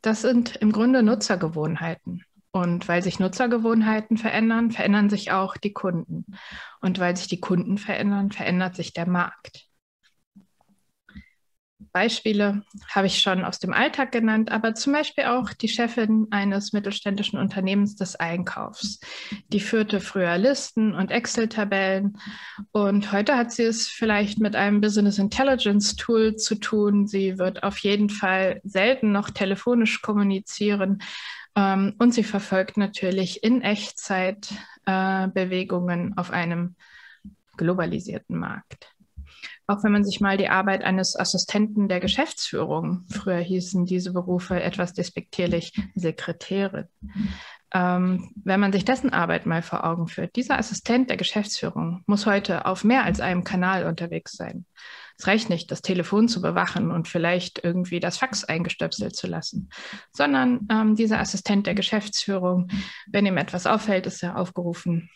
das 0.00 0.22
sind 0.22 0.54
im 0.54 0.70
Grunde 0.70 1.02
Nutzergewohnheiten. 1.02 2.22
Und 2.52 2.86
weil 2.86 3.02
sich 3.02 3.18
Nutzergewohnheiten 3.18 4.16
verändern, 4.16 4.70
verändern 4.70 5.10
sich 5.10 5.32
auch 5.32 5.56
die 5.56 5.72
Kunden. 5.72 6.24
Und 6.80 7.00
weil 7.00 7.16
sich 7.16 7.26
die 7.26 7.40
Kunden 7.40 7.78
verändern, 7.78 8.30
verändert 8.30 8.76
sich 8.76 8.92
der 8.92 9.08
Markt. 9.08 9.67
Beispiele 11.98 12.62
habe 12.94 13.08
ich 13.08 13.20
schon 13.20 13.44
aus 13.44 13.58
dem 13.58 13.72
Alltag 13.72 14.12
genannt, 14.12 14.52
aber 14.52 14.76
zum 14.76 14.92
Beispiel 14.92 15.24
auch 15.24 15.52
die 15.52 15.66
Chefin 15.66 16.28
eines 16.30 16.72
mittelständischen 16.72 17.40
Unternehmens 17.40 17.96
des 17.96 18.14
Einkaufs. 18.14 19.00
Die 19.48 19.58
führte 19.58 19.98
früher 19.98 20.38
Listen 20.38 20.94
und 20.94 21.10
Excel-Tabellen 21.10 22.16
und 22.70 23.10
heute 23.10 23.36
hat 23.36 23.50
sie 23.50 23.64
es 23.64 23.88
vielleicht 23.88 24.38
mit 24.38 24.54
einem 24.54 24.80
Business 24.80 25.18
Intelligence 25.18 25.96
Tool 25.96 26.36
zu 26.36 26.54
tun. 26.54 27.08
Sie 27.08 27.36
wird 27.36 27.64
auf 27.64 27.78
jeden 27.78 28.10
Fall 28.10 28.60
selten 28.62 29.10
noch 29.10 29.30
telefonisch 29.30 30.00
kommunizieren 30.00 31.02
ähm, 31.56 31.96
und 31.98 32.14
sie 32.14 32.22
verfolgt 32.22 32.76
natürlich 32.76 33.42
in 33.42 33.60
Echtzeit 33.60 34.54
äh, 34.86 35.26
Bewegungen 35.26 36.16
auf 36.16 36.30
einem 36.30 36.76
globalisierten 37.56 38.38
Markt 38.38 38.94
auch 39.68 39.84
wenn 39.84 39.92
man 39.92 40.04
sich 40.04 40.20
mal 40.20 40.38
die 40.38 40.48
Arbeit 40.48 40.82
eines 40.82 41.14
Assistenten 41.14 41.88
der 41.88 42.00
Geschäftsführung, 42.00 43.04
früher 43.10 43.38
hießen 43.38 43.84
diese 43.84 44.14
Berufe 44.14 44.60
etwas 44.60 44.94
despektierlich 44.94 45.74
Sekretärin, 45.94 46.88
ähm, 47.74 48.30
wenn 48.42 48.60
man 48.60 48.72
sich 48.72 48.86
dessen 48.86 49.12
Arbeit 49.12 49.44
mal 49.44 49.60
vor 49.60 49.84
Augen 49.84 50.08
führt, 50.08 50.36
dieser 50.36 50.58
Assistent 50.58 51.10
der 51.10 51.18
Geschäftsführung 51.18 52.02
muss 52.06 52.24
heute 52.24 52.64
auf 52.64 52.82
mehr 52.82 53.04
als 53.04 53.20
einem 53.20 53.44
Kanal 53.44 53.84
unterwegs 53.84 54.32
sein. 54.32 54.64
Es 55.18 55.26
reicht 55.26 55.50
nicht, 55.50 55.70
das 55.70 55.82
Telefon 55.82 56.28
zu 56.28 56.40
bewachen 56.40 56.90
und 56.90 57.06
vielleicht 57.06 57.62
irgendwie 57.62 58.00
das 58.00 58.16
Fax 58.16 58.44
eingestöpselt 58.44 59.14
zu 59.16 59.26
lassen, 59.26 59.68
sondern 60.12 60.66
ähm, 60.70 60.96
dieser 60.96 61.20
Assistent 61.20 61.66
der 61.66 61.74
Geschäftsführung, 61.74 62.70
wenn 63.06 63.26
ihm 63.26 63.36
etwas 63.36 63.66
auffällt, 63.66 64.06
ist 64.06 64.22
er 64.22 64.38
aufgerufen, 64.38 65.10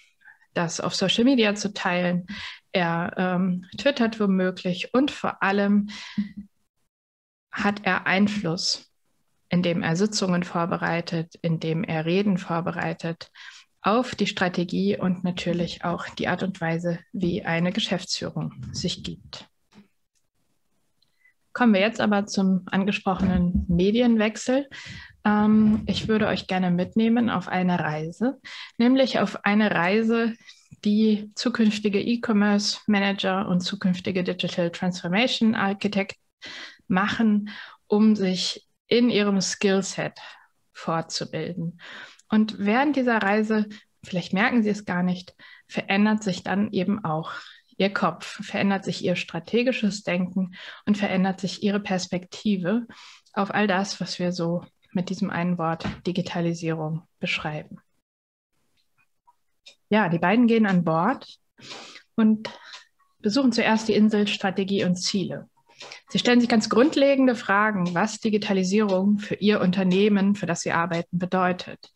das 0.54 0.80
auf 0.80 0.94
Social 0.94 1.24
Media 1.24 1.54
zu 1.54 1.72
teilen. 1.72 2.26
Er 2.72 3.12
ähm, 3.16 3.66
twittert 3.78 4.20
womöglich 4.20 4.94
und 4.94 5.10
vor 5.10 5.42
allem 5.42 5.88
hat 7.50 7.84
er 7.84 8.06
Einfluss, 8.06 8.90
indem 9.48 9.82
er 9.82 9.96
Sitzungen 9.96 10.42
vorbereitet, 10.42 11.34
indem 11.42 11.84
er 11.84 12.06
Reden 12.06 12.38
vorbereitet 12.38 13.30
auf 13.82 14.14
die 14.14 14.28
Strategie 14.28 14.96
und 14.96 15.24
natürlich 15.24 15.84
auch 15.84 16.08
die 16.08 16.28
Art 16.28 16.42
und 16.42 16.60
Weise, 16.60 17.00
wie 17.12 17.44
eine 17.44 17.72
Geschäftsführung 17.72 18.52
sich 18.72 19.02
gibt. 19.02 19.48
Kommen 21.52 21.74
wir 21.74 21.80
jetzt 21.80 22.00
aber 22.00 22.26
zum 22.26 22.62
angesprochenen 22.66 23.66
Medienwechsel. 23.68 24.70
Ähm, 25.24 25.82
ich 25.86 26.08
würde 26.08 26.26
euch 26.26 26.46
gerne 26.46 26.70
mitnehmen 26.70 27.30
auf 27.30 27.48
eine 27.48 27.78
Reise, 27.78 28.40
nämlich 28.78 29.18
auf 29.18 29.44
eine 29.44 29.70
Reise, 29.70 30.34
die 30.84 31.30
zukünftige 31.34 32.00
E-Commerce 32.00 32.80
Manager 32.86 33.48
und 33.48 33.60
zukünftige 33.60 34.24
Digital 34.24 34.70
Transformation 34.70 35.54
Architect 35.54 36.16
machen, 36.88 37.50
um 37.86 38.16
sich 38.16 38.66
in 38.88 39.10
ihrem 39.10 39.40
Skillset 39.40 40.18
fortzubilden. 40.72 41.80
Und 42.28 42.58
während 42.58 42.96
dieser 42.96 43.18
Reise, 43.18 43.68
vielleicht 44.04 44.32
merken 44.32 44.62
Sie 44.62 44.70
es 44.70 44.84
gar 44.84 45.02
nicht, 45.02 45.34
verändert 45.68 46.22
sich 46.22 46.42
dann 46.42 46.72
eben 46.72 47.04
auch 47.04 47.32
Ihr 47.76 47.92
Kopf, 47.92 48.44
verändert 48.44 48.84
sich 48.84 49.04
Ihr 49.04 49.16
strategisches 49.16 50.02
Denken 50.02 50.54
und 50.86 50.98
verändert 50.98 51.40
sich 51.40 51.62
Ihre 51.62 51.80
Perspektive 51.80 52.86
auf 53.32 53.52
all 53.52 53.66
das, 53.66 54.00
was 54.00 54.18
wir 54.18 54.32
so 54.32 54.64
mit 54.92 55.10
diesem 55.10 55.30
einen 55.30 55.58
Wort 55.58 55.86
Digitalisierung 56.06 57.02
beschreiben. 57.18 57.78
Ja, 59.88 60.08
die 60.08 60.18
beiden 60.18 60.46
gehen 60.46 60.66
an 60.66 60.84
Bord 60.84 61.38
und 62.14 62.50
besuchen 63.20 63.52
zuerst 63.52 63.88
die 63.88 63.94
Insel 63.94 64.26
Strategie 64.26 64.84
und 64.84 64.96
Ziele. 64.96 65.48
Sie 66.08 66.18
stellen 66.18 66.40
sich 66.40 66.48
ganz 66.48 66.68
grundlegende 66.68 67.34
Fragen, 67.34 67.94
was 67.94 68.20
Digitalisierung 68.20 69.18
für 69.18 69.34
Ihr 69.34 69.60
Unternehmen, 69.60 70.34
für 70.34 70.46
das 70.46 70.60
Sie 70.60 70.72
arbeiten, 70.72 71.18
bedeutet 71.18 71.90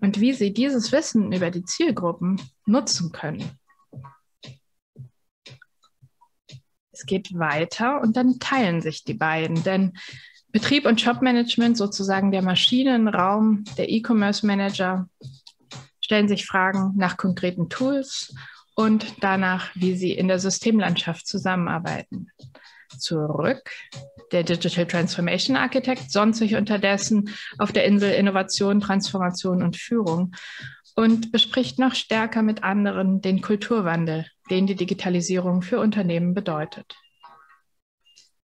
und 0.00 0.20
wie 0.20 0.32
Sie 0.32 0.52
dieses 0.52 0.92
Wissen 0.92 1.32
über 1.32 1.50
die 1.50 1.64
Zielgruppen 1.64 2.40
nutzen 2.66 3.12
können. 3.12 3.58
Es 6.96 7.04
geht 7.04 7.38
weiter 7.38 8.00
und 8.00 8.16
dann 8.16 8.38
teilen 8.38 8.80
sich 8.80 9.04
die 9.04 9.12
beiden, 9.12 9.62
denn 9.64 9.92
Betrieb 10.50 10.86
und 10.86 11.02
Jobmanagement, 11.02 11.76
sozusagen 11.76 12.32
der 12.32 12.40
Maschinenraum 12.40 13.64
der 13.76 13.90
E-Commerce 13.90 14.46
Manager, 14.46 15.06
stellen 16.00 16.26
sich 16.26 16.46
Fragen 16.46 16.94
nach 16.96 17.18
konkreten 17.18 17.68
Tools 17.68 18.34
und 18.74 19.16
danach, 19.20 19.68
wie 19.74 19.94
sie 19.94 20.12
in 20.12 20.28
der 20.28 20.38
Systemlandschaft 20.38 21.26
zusammenarbeiten. 21.26 22.28
Zurück. 22.96 23.70
Der 24.32 24.42
Digital 24.42 24.86
Transformation 24.86 25.56
Architect 25.56 26.10
sonnt 26.10 26.34
sich 26.34 26.56
unterdessen 26.56 27.28
auf 27.58 27.72
der 27.72 27.84
Insel 27.84 28.12
Innovation, 28.12 28.80
Transformation 28.80 29.62
und 29.62 29.76
Führung 29.76 30.34
und 30.94 31.30
bespricht 31.30 31.78
noch 31.78 31.94
stärker 31.94 32.40
mit 32.40 32.64
anderen 32.64 33.20
den 33.20 33.42
Kulturwandel, 33.42 34.26
den 34.50 34.66
die 34.66 34.76
Digitalisierung 34.76 35.62
für 35.62 35.80
Unternehmen 35.80 36.34
bedeutet. 36.34 36.96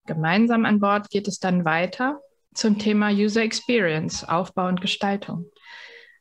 Gemeinsam 0.06 0.66
an 0.66 0.80
Bord 0.80 1.10
geht 1.10 1.28
es 1.28 1.40
dann 1.40 1.66
weiter 1.66 2.20
zum 2.54 2.80
Thema 2.80 3.10
User 3.10 3.44
Experience, 3.44 4.28
Aufbau 4.28 4.68
und 4.68 4.82
Gestaltung. 4.82 5.46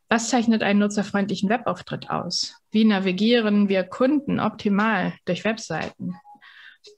Was 0.09 0.29
zeichnet 0.29 0.63
einen 0.63 0.81
nutzerfreundlichen 0.81 1.49
Webauftritt 1.49 2.11
aus? 2.11 2.61
Wie 2.71 2.85
navigieren 2.85 3.69
wir 3.69 3.85
Kunden 3.85 4.41
optimal 4.41 5.15
durch 5.25 5.45
Webseiten? 5.45 6.15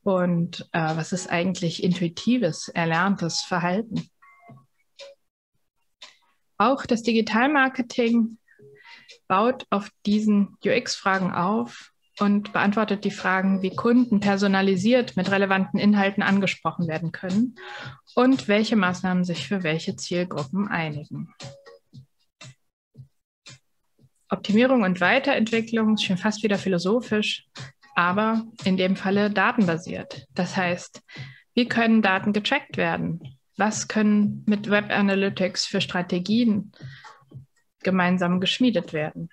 Und 0.03 0.69
äh, 0.73 0.97
was 0.97 1.13
ist 1.13 1.31
eigentlich 1.31 1.83
intuitives, 1.83 2.69
erlerntes 2.69 3.43
Verhalten? 3.43 4.09
Auch 6.57 6.87
das 6.87 7.03
Digitalmarketing 7.03 8.39
baut 9.29 9.67
auf 9.71 9.91
diesen 10.07 10.57
UX-Fragen 10.65 11.33
auf 11.33 11.93
und 12.21 12.53
beantwortet 12.53 13.05
die 13.05 13.11
Fragen, 13.11 13.63
wie 13.63 13.75
Kunden 13.75 14.21
personalisiert 14.21 15.17
mit 15.17 15.31
relevanten 15.31 15.79
Inhalten 15.79 16.23
angesprochen 16.23 16.89
werden 16.89 17.13
können 17.13 17.57
und 18.15 18.49
welche 18.49 18.77
Maßnahmen 18.77 19.25
sich 19.25 19.47
für 19.47 19.63
welche 19.63 19.97
Zielgruppen 19.97 20.69
einigen. 20.69 21.35
Optimierung 24.29 24.83
und 24.83 25.01
Weiterentwicklung 25.01 25.95
ist 25.95 26.05
schon 26.05 26.17
fast 26.17 26.43
wieder 26.43 26.59
philosophisch, 26.59 27.47
aber 27.95 28.45
in 28.65 28.77
dem 28.77 28.97
Falle 28.97 29.31
datenbasiert. 29.31 30.27
Das 30.35 30.57
heißt, 30.57 31.03
wie 31.55 31.69
können 31.69 32.01
Daten 32.01 32.33
getrackt 32.33 32.79
werden? 32.79 33.39
Was 33.59 33.89
können 33.89 34.43
mit 34.47 34.71
Web 34.71 34.91
Analytics 34.91 35.67
für 35.67 35.83
Strategien 35.83 36.73
gemeinsam 37.83 38.41
geschmiedet 38.41 38.95
werden? 38.95 39.29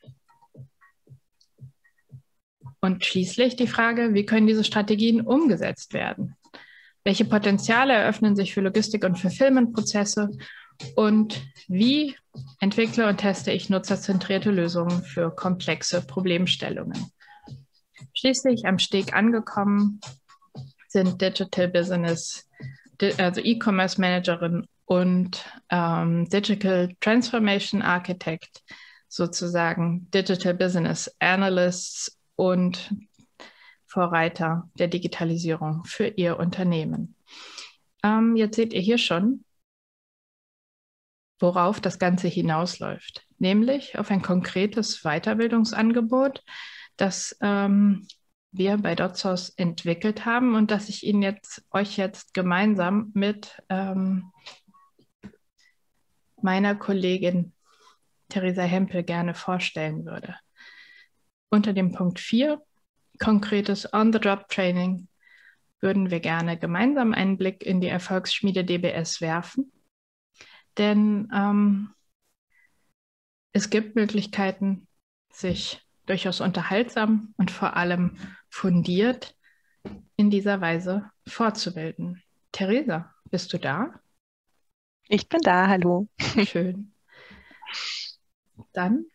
Und 2.82 3.06
schließlich 3.06 3.56
die 3.56 3.68
Frage, 3.68 4.14
wie 4.14 4.26
können 4.26 4.48
diese 4.48 4.64
Strategien 4.64 5.22
umgesetzt 5.22 5.94
werden? 5.94 6.36
Welche 7.04 7.26
Potenziale 7.26 7.94
eröffnen 7.94 8.36
sich 8.36 8.54
für 8.54 8.62
Logistik 8.62 9.04
und 9.04 9.18
Fulfillment-Prozesse? 9.18 10.30
Und 10.96 11.42
wie 11.68 12.16
entwickle 12.60 13.08
und 13.08 13.18
teste 13.18 13.52
ich 13.52 13.70
nutzerzentrierte 13.70 14.52
Lösungen 14.52 15.04
für 15.04 15.36
komplexe 15.36 16.02
Problemstellungen? 16.02 17.12
Schließlich 18.14 18.66
am 18.66 18.80
Steg 18.80 19.14
angekommen 19.14 20.00
sind 20.88 21.22
Digital 21.22 21.68
Business, 21.68 22.50
also 23.18 23.42
E-Commerce 23.42 24.00
Managerin 24.00 24.68
und 24.86 25.46
ähm, 25.70 26.28
Digital 26.30 26.94
Transformation 27.00 27.82
Architect, 27.82 28.64
sozusagen 29.08 30.10
Digital 30.12 30.54
Business 30.54 31.14
Analysts 31.20 32.19
und 32.40 32.96
Vorreiter 33.86 34.70
der 34.76 34.88
Digitalisierung 34.88 35.84
für 35.84 36.08
Ihr 36.08 36.40
Unternehmen. 36.40 37.16
Ähm, 38.02 38.38
jetzt 38.38 38.56
seht 38.56 38.72
ihr 38.72 38.80
hier 38.80 38.98
schon, 38.98 39.44
worauf 41.38 41.82
das 41.82 42.00
Ganze 42.00 42.30
hinausläuft, 42.30 43.28
nämlich 43.40 44.00
auf 44.00 44.10
ein 44.10 44.22
konkretes 44.22 45.02
Weiterbildungsangebot, 45.04 46.42
das 46.96 47.36
ähm, 47.42 48.08
wir 48.52 48.78
bei 48.78 48.96
DotSource 48.96 49.50
entwickelt 49.58 50.26
haben 50.26 50.56
und 50.56 50.72
das 50.72 50.88
ich 50.88 51.06
Ihnen 51.06 51.22
jetzt 51.22 51.66
euch 51.72 51.98
jetzt 51.98 52.34
gemeinsam 52.34 53.12
mit 53.14 53.62
ähm, 53.68 54.32
meiner 56.42 56.76
Kollegin 56.76 57.52
Theresa 58.30 58.62
Hempel 58.62 59.04
gerne 59.04 59.34
vorstellen 59.34 60.06
würde. 60.06 60.38
Unter 61.50 61.74
dem 61.74 61.92
Punkt 61.92 62.20
4, 62.20 62.62
konkretes 63.20 63.92
On-the-Job-Training, 63.94 65.08
würden 65.82 66.12
wir 66.12 66.20
gerne 66.20 66.58
gemeinsam 66.58 67.14
einen 67.14 67.38
Blick 67.38 67.66
in 67.66 67.82
die 67.82 67.88
Erfolgsschmiede 67.88 68.64
DBS 68.64 69.22
werfen. 69.22 69.72
Denn 70.78 71.30
ähm, 71.34 71.94
es 73.52 73.70
gibt 73.70 73.96
Möglichkeiten, 73.96 74.88
sich 75.32 75.82
durchaus 76.06 76.42
unterhaltsam 76.42 77.34
und 77.38 77.52
vor 77.52 77.76
allem 77.76 78.18
fundiert 78.50 79.36
in 80.16 80.30
dieser 80.30 80.60
Weise 80.62 81.10
fortzubilden. 81.28 82.22
Theresa, 82.52 83.14
bist 83.30 83.54
du 83.54 83.58
da? 83.58 83.94
Ich 85.08 85.30
bin 85.30 85.42
da, 85.42 85.68
hallo. 85.68 86.08
Schön. 86.46 86.94
Dann 88.74 89.06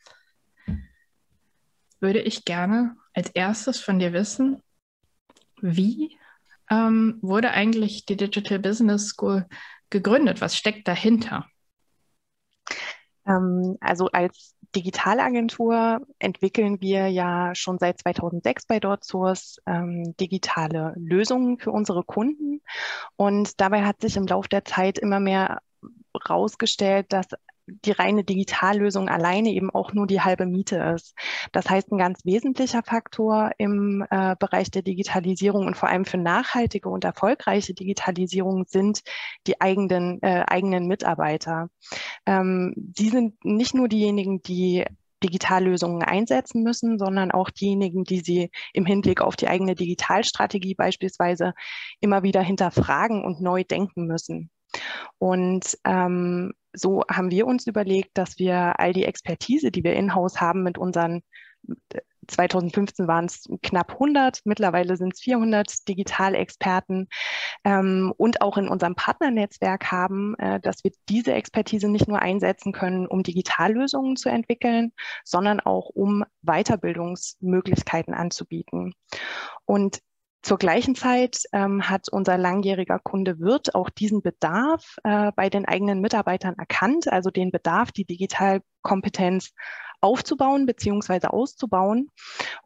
würde 2.05 2.21
ich 2.21 2.45
gerne 2.45 2.97
als 3.15 3.31
erstes 3.31 3.81
von 3.81 3.99
dir 3.99 4.13
wissen, 4.13 4.63
wie 5.63 6.19
ähm, 6.71 7.19
wurde 7.23 7.53
eigentlich 7.53 8.05
die 8.05 8.17
Digital 8.17 8.59
Business 8.59 9.09
School 9.09 9.47
gegründet? 9.89 10.43
Was 10.43 10.55
steckt 10.55 10.87
dahinter? 10.87 11.47
Ähm, 13.27 13.79
also 13.81 14.09
als 14.13 14.55
Digitalagentur 14.77 16.07
entwickeln 16.19 16.83
wir 16.83 17.09
ja 17.09 17.55
schon 17.55 17.79
seit 17.79 17.99
2006 18.01 18.67
bei 18.67 18.81
DotSource 18.81 19.63
ähm, 19.65 20.15
digitale 20.21 20.93
Lösungen 20.97 21.59
für 21.59 21.71
unsere 21.71 22.05
Kunden. 22.05 22.61
Und 23.17 23.63
dabei 23.63 23.85
hat 23.85 24.03
sich 24.03 24.19
im 24.19 24.27
Laufe 24.27 24.51
der 24.51 24.67
Zeit 24.67 24.99
immer 24.99 25.21
mehr 25.21 25.61
rausgestellt, 26.29 27.13
dass 27.15 27.29
die 27.67 27.93
reine 27.93 28.25
Digitallösung 28.25 29.09
alleine 29.09 29.51
eben 29.51 29.71
auch 29.71 29.93
nur 29.93 30.07
die 30.07 30.21
halbe 30.21 30.47
Miete 30.47 30.77
ist. 30.95 31.15
Das 31.53 31.69
heißt, 31.69 31.91
ein 31.93 31.99
ganz 31.99 32.25
wesentlicher 32.25 32.83
Faktor 32.83 33.53
im 33.59 34.05
äh, 34.11 34.37
Bereich 34.39 34.71
der 34.71 34.83
Digitalisierung 34.83 35.67
und 35.67 35.77
vor 35.77 35.89
allem 35.89 36.05
für 36.05 36.19
nachhaltige 36.19 36.89
und 36.89 37.05
erfolgreiche 37.05 37.75
Digitalisierung 37.75 38.65
sind 38.67 39.03
die 39.47 39.61
eigenen, 39.61 40.21
äh, 40.23 40.45
eigenen 40.47 40.87
Mitarbeiter. 40.87 41.69
Ähm, 42.27 42.75
die 42.77 43.09
sind 43.09 43.45
nicht 43.45 43.75
nur 43.75 43.89
diejenigen, 43.89 44.43
die 44.43 44.85
Digitallösungen 45.23 46.03
einsetzen 46.03 46.63
müssen, 46.63 46.99
sondern 46.99 47.31
auch 47.31 47.49
diejenigen, 47.49 48.05
die 48.05 48.21
sie 48.21 48.51
im 48.75 48.85
Hinblick 48.85 49.23
auf 49.23 49.37
die 49.37 49.49
eigene 49.49 49.75
Digitalstrategie 49.75 50.75
beispielsweise 50.75 51.55
immer 52.01 52.23
wieder 52.23 52.43
hinterfragen 52.43 53.25
und 53.25 53.41
neu 53.41 53.65
denken 53.65 54.07
müssen. 54.07 54.51
Und 55.19 55.79
ähm, 55.85 56.53
so 56.73 57.03
haben 57.11 57.31
wir 57.31 57.47
uns 57.47 57.67
überlegt, 57.67 58.19
dass 58.19 58.39
wir 58.39 58.79
all 58.79 58.93
die 58.93 59.05
Expertise, 59.05 59.71
die 59.71 59.85
wir 59.85 59.95
in-house 59.95 60.41
haben 60.41 60.63
mit 60.63 60.79
unseren 60.79 61.23
2015 62.27 63.07
waren 63.07 63.27
es 63.27 63.49
knapp 63.63 63.93
100, 63.93 64.41
mittlerweile 64.45 64.97
sind 64.97 65.15
es 65.15 65.21
400 65.21 65.89
Digitalexperten 65.89 67.09
ähm, 67.65 68.13
und 68.17 68.41
auch 68.41 68.57
in 68.57 68.69
unserem 68.69 68.95
Partnernetzwerk 68.95 69.91
haben, 69.91 70.35
äh, 70.39 70.61
dass 70.61 70.85
wir 70.85 70.93
diese 71.09 71.33
Expertise 71.33 71.89
nicht 71.89 72.09
nur 72.09 72.21
einsetzen 72.21 72.73
können, 72.73 73.07
um 73.07 73.23
Digitallösungen 73.23 74.17
zu 74.17 74.29
entwickeln, 74.29 74.93
sondern 75.25 75.61
auch 75.61 75.91
um 75.91 76.25
Weiterbildungsmöglichkeiten 76.43 78.15
anzubieten. 78.15 78.95
Und 79.65 80.01
zur 80.45 80.59
gleichen 80.59 80.95
Zeit 80.95 81.45
ähm, 81.53 81.89
hat 81.89 82.09
unser 82.11 82.37
langjähriger 82.37 82.99
Kunde 82.99 83.41
Wirt 83.41 83.75
auch 83.75 83.89
diesen 83.89 84.21
Bedarf 84.21 84.97
äh, 85.03 85.33
bei 85.35 85.49
den 85.49 85.65
eigenen 85.65 86.01
Mitarbeitern 86.01 86.55
erkannt, 86.59 87.11
also 87.11 87.31
den 87.31 87.51
Bedarf, 87.51 87.93
die 87.93 88.05
Digitalkompetenz 88.05 89.55
aufzubauen 90.05 90.67
bzw. 90.67 91.29
auszubauen. 91.29 92.11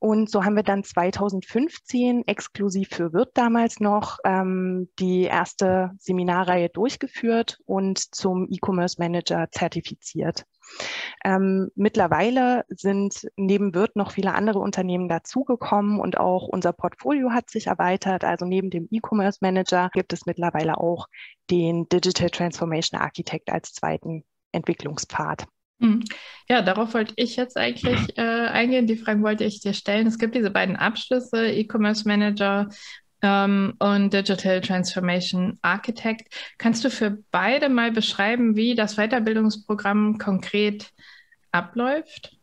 Und 0.00 0.30
so 0.30 0.44
haben 0.44 0.56
wir 0.56 0.64
dann 0.64 0.84
2015 0.84 2.26
exklusiv 2.26 2.88
für 2.90 3.12
Wirt 3.12 3.30
damals 3.34 3.80
noch 3.80 4.18
ähm, 4.24 4.88
die 4.98 5.22
erste 5.22 5.92
Seminarreihe 5.98 6.68
durchgeführt 6.68 7.58
und 7.64 8.14
zum 8.14 8.48
E-Commerce 8.50 8.96
Manager 8.98 9.48
zertifiziert. 9.52 10.44
Ähm, 11.24 11.70
mittlerweile 11.76 12.64
sind 12.68 13.26
neben 13.36 13.74
Wirt 13.74 13.96
noch 13.96 14.10
viele 14.10 14.34
andere 14.34 14.58
Unternehmen 14.58 15.08
dazugekommen 15.08 16.00
und 16.00 16.18
auch 16.18 16.48
unser 16.48 16.72
Portfolio 16.72 17.30
hat 17.30 17.48
sich 17.48 17.68
erweitert. 17.68 18.24
Also 18.24 18.44
neben 18.44 18.68
dem 18.68 18.88
E-Commerce 18.90 19.38
Manager 19.40 19.90
gibt 19.94 20.12
es 20.12 20.26
mittlerweile 20.26 20.78
auch 20.78 21.06
den 21.50 21.88
Digital 21.88 22.30
Transformation 22.30 23.00
Architect 23.00 23.50
als 23.50 23.72
zweiten 23.72 24.24
Entwicklungspfad. 24.52 25.46
Hm. 25.80 26.02
Ja, 26.48 26.62
darauf 26.62 26.94
wollte 26.94 27.12
ich 27.16 27.36
jetzt 27.36 27.56
eigentlich 27.56 27.98
äh, 28.18 28.22
eingehen. 28.22 28.86
Die 28.86 28.96
Fragen 28.96 29.22
wollte 29.22 29.44
ich 29.44 29.60
dir 29.60 29.74
stellen. 29.74 30.06
Es 30.06 30.18
gibt 30.18 30.34
diese 30.34 30.50
beiden 30.50 30.76
Abschlüsse, 30.76 31.46
E-Commerce 31.48 32.06
Manager 32.06 32.68
ähm, 33.22 33.74
und 33.78 34.12
Digital 34.12 34.60
Transformation 34.60 35.58
Architect. 35.62 36.34
Kannst 36.58 36.84
du 36.84 36.90
für 36.90 37.18
beide 37.30 37.68
mal 37.68 37.92
beschreiben, 37.92 38.56
wie 38.56 38.74
das 38.74 38.96
Weiterbildungsprogramm 38.96 40.18
konkret 40.18 40.90
abläuft? 41.52 42.36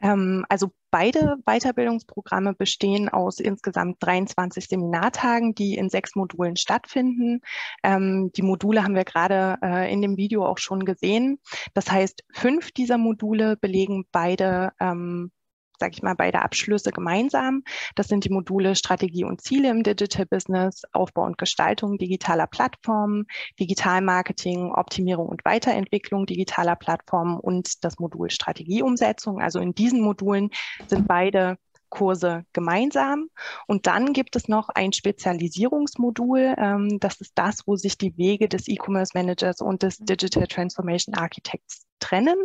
Ähm, 0.00 0.44
also 0.48 0.72
beide 0.96 1.36
Weiterbildungsprogramme 1.44 2.54
bestehen 2.54 3.10
aus 3.10 3.38
insgesamt 3.38 3.98
23 4.00 4.66
Seminartagen, 4.66 5.54
die 5.54 5.74
in 5.74 5.90
sechs 5.90 6.16
Modulen 6.16 6.56
stattfinden. 6.56 7.42
Ähm, 7.82 8.30
die 8.34 8.40
Module 8.40 8.82
haben 8.82 8.94
wir 8.94 9.04
gerade 9.04 9.58
äh, 9.62 9.92
in 9.92 10.00
dem 10.00 10.16
Video 10.16 10.46
auch 10.46 10.56
schon 10.56 10.86
gesehen. 10.86 11.38
Das 11.74 11.90
heißt, 11.90 12.24
fünf 12.32 12.72
dieser 12.72 12.96
Module 12.96 13.58
belegen 13.58 14.06
beide 14.10 14.72
ähm, 14.80 15.32
sage 15.78 15.92
ich 15.94 16.02
mal, 16.02 16.14
beide 16.14 16.42
Abschlüsse 16.42 16.92
gemeinsam. 16.92 17.62
Das 17.94 18.08
sind 18.08 18.24
die 18.24 18.30
Module 18.30 18.74
Strategie 18.74 19.24
und 19.24 19.40
Ziele 19.40 19.70
im 19.70 19.82
Digital 19.82 20.26
Business, 20.26 20.82
Aufbau 20.92 21.24
und 21.24 21.38
Gestaltung 21.38 21.98
digitaler 21.98 22.46
Plattformen, 22.46 23.26
Digitalmarketing, 23.58 24.72
Optimierung 24.72 25.28
und 25.28 25.44
Weiterentwicklung 25.44 26.26
digitaler 26.26 26.76
Plattformen 26.76 27.38
und 27.38 27.84
das 27.84 27.98
Modul 27.98 28.30
Strategieumsetzung. 28.30 29.40
Also 29.40 29.60
in 29.60 29.74
diesen 29.74 30.00
Modulen 30.00 30.50
sind 30.88 31.06
beide 31.06 31.58
Kurse 31.88 32.44
gemeinsam. 32.52 33.28
Und 33.66 33.86
dann 33.86 34.12
gibt 34.12 34.36
es 34.36 34.48
noch 34.48 34.68
ein 34.68 34.92
Spezialisierungsmodul. 34.92 36.54
Ähm, 36.58 36.98
das 37.00 37.20
ist 37.20 37.32
das, 37.36 37.66
wo 37.66 37.76
sich 37.76 37.96
die 37.96 38.16
Wege 38.16 38.48
des 38.48 38.68
E-Commerce 38.68 39.12
Managers 39.14 39.60
und 39.60 39.82
des 39.82 39.98
Digital 39.98 40.46
Transformation 40.46 41.14
Architects 41.14 41.86
trennen. 41.98 42.36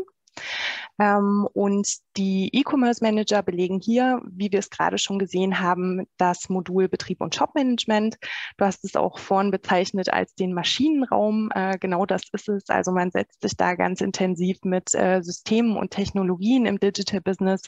Ähm, 0.99 1.47
und 1.53 1.87
die 2.17 2.49
E-Commerce 2.53 3.03
Manager 3.03 3.41
belegen 3.41 3.79
hier, 3.79 4.21
wie 4.25 4.51
wir 4.51 4.59
es 4.59 4.69
gerade 4.69 4.97
schon 4.97 5.19
gesehen 5.19 5.59
haben, 5.59 6.07
das 6.17 6.49
Modul 6.49 6.87
Betrieb 6.89 7.21
und 7.21 7.35
Shopmanagement. 7.35 8.17
Du 8.57 8.65
hast 8.65 8.83
es 8.83 8.95
auch 8.95 9.19
vorhin 9.19 9.51
bezeichnet 9.51 10.11
als 10.11 10.35
den 10.35 10.53
Maschinenraum. 10.53 11.49
Äh, 11.53 11.77
genau 11.79 12.05
das 12.05 12.23
ist 12.33 12.49
es. 12.49 12.69
Also 12.69 12.91
man 12.91 13.11
setzt 13.11 13.41
sich 13.41 13.55
da 13.55 13.75
ganz 13.75 14.01
intensiv 14.01 14.59
mit 14.63 14.93
äh, 14.93 15.21
Systemen 15.21 15.77
und 15.77 15.91
Technologien 15.91 16.65
im 16.65 16.79
Digital 16.79 17.21
Business 17.21 17.63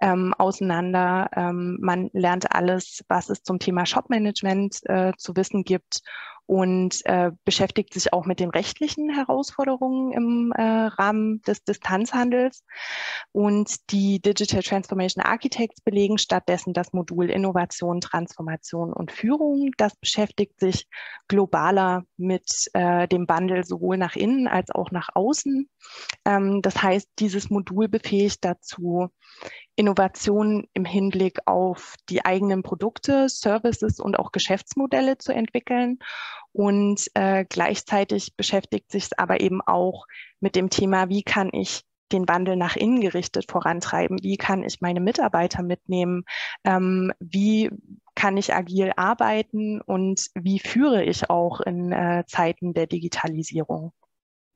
ähm, 0.00 0.34
auseinander. 0.34 1.30
Ähm, 1.36 1.78
man 1.80 2.10
lernt 2.12 2.52
alles, 2.52 3.04
was 3.08 3.30
es 3.30 3.42
zum 3.42 3.58
Thema 3.58 3.86
Shopmanagement 3.86 4.80
äh, 4.84 5.12
zu 5.16 5.36
wissen 5.36 5.64
gibt 5.64 6.02
und 6.46 7.04
äh, 7.06 7.32
beschäftigt 7.44 7.92
sich 7.92 8.12
auch 8.12 8.24
mit 8.24 8.38
den 8.38 8.50
rechtlichen 8.50 9.10
Herausforderungen 9.10 10.12
im 10.12 10.52
äh, 10.52 10.62
Rahmen 10.62 11.42
des 11.42 11.64
Distanzhandels. 11.64 12.64
Und 13.32 13.75
die 13.84 14.20
Digital 14.20 14.62
Transformation 14.62 15.24
Architects 15.24 15.80
belegen 15.80 16.18
stattdessen 16.18 16.72
das 16.72 16.92
Modul 16.92 17.30
Innovation, 17.30 18.00
Transformation 18.00 18.92
und 18.92 19.12
Führung. 19.12 19.72
Das 19.76 19.96
beschäftigt 19.96 20.58
sich 20.60 20.86
globaler 21.28 22.04
mit 22.16 22.70
äh, 22.72 23.08
dem 23.08 23.28
Wandel 23.28 23.64
sowohl 23.64 23.96
nach 23.98 24.16
innen 24.16 24.48
als 24.48 24.70
auch 24.70 24.90
nach 24.90 25.08
außen. 25.14 25.68
Ähm, 26.24 26.62
das 26.62 26.82
heißt, 26.82 27.08
dieses 27.18 27.50
Modul 27.50 27.88
befähigt 27.88 28.44
dazu, 28.44 29.08
Innovationen 29.76 30.68
im 30.72 30.84
Hinblick 30.84 31.38
auf 31.46 31.96
die 32.08 32.24
eigenen 32.24 32.62
Produkte, 32.62 33.28
Services 33.28 34.00
und 34.00 34.18
auch 34.18 34.32
Geschäftsmodelle 34.32 35.18
zu 35.18 35.32
entwickeln. 35.32 35.98
Und 36.52 37.06
äh, 37.14 37.44
gleichzeitig 37.46 38.34
beschäftigt 38.36 38.90
sich 38.90 39.04
es 39.04 39.18
aber 39.18 39.40
eben 39.40 39.60
auch 39.60 40.06
mit 40.40 40.56
dem 40.56 40.70
Thema, 40.70 41.10
wie 41.10 41.22
kann 41.22 41.50
ich 41.52 41.85
den 42.12 42.28
Wandel 42.28 42.56
nach 42.56 42.76
innen 42.76 43.00
gerichtet 43.00 43.50
vorantreiben? 43.50 44.18
Wie 44.22 44.36
kann 44.36 44.62
ich 44.62 44.80
meine 44.80 45.00
Mitarbeiter 45.00 45.62
mitnehmen? 45.62 46.24
Ähm, 46.64 47.12
wie 47.18 47.70
kann 48.14 48.36
ich 48.36 48.54
agil 48.54 48.92
arbeiten 48.96 49.80
und 49.80 50.26
wie 50.34 50.58
führe 50.58 51.04
ich 51.04 51.28
auch 51.30 51.60
in 51.60 51.92
äh, 51.92 52.24
Zeiten 52.26 52.74
der 52.74 52.86
Digitalisierung? 52.86 53.92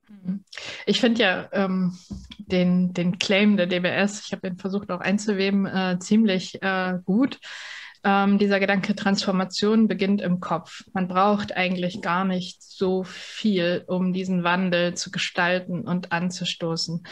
Mhm. 0.08 0.44
Ich 0.86 1.00
finde 1.00 1.22
ja 1.22 1.48
ähm, 1.52 1.96
den, 2.38 2.92
den 2.92 3.18
Claim 3.18 3.56
der 3.56 3.66
DBS, 3.66 4.24
ich 4.26 4.32
habe 4.32 4.48
den 4.48 4.58
versucht 4.58 4.90
auch 4.90 5.00
einzuweben, 5.00 5.66
äh, 5.66 5.98
ziemlich 6.00 6.62
äh, 6.62 6.98
gut. 7.04 7.38
Ähm, 8.04 8.38
dieser 8.38 8.60
Gedanke 8.60 8.94
Transformation 8.94 9.88
beginnt 9.88 10.22
im 10.22 10.40
Kopf. 10.40 10.84
Man 10.92 11.08
braucht 11.08 11.56
eigentlich 11.56 12.00
gar 12.00 12.24
nicht 12.24 12.62
so 12.62 13.04
viel, 13.04 13.84
um 13.86 14.12
diesen 14.12 14.44
Wandel 14.44 14.94
zu 14.94 15.10
gestalten 15.10 15.82
und 15.82 16.12
anzustoßen. 16.12 17.02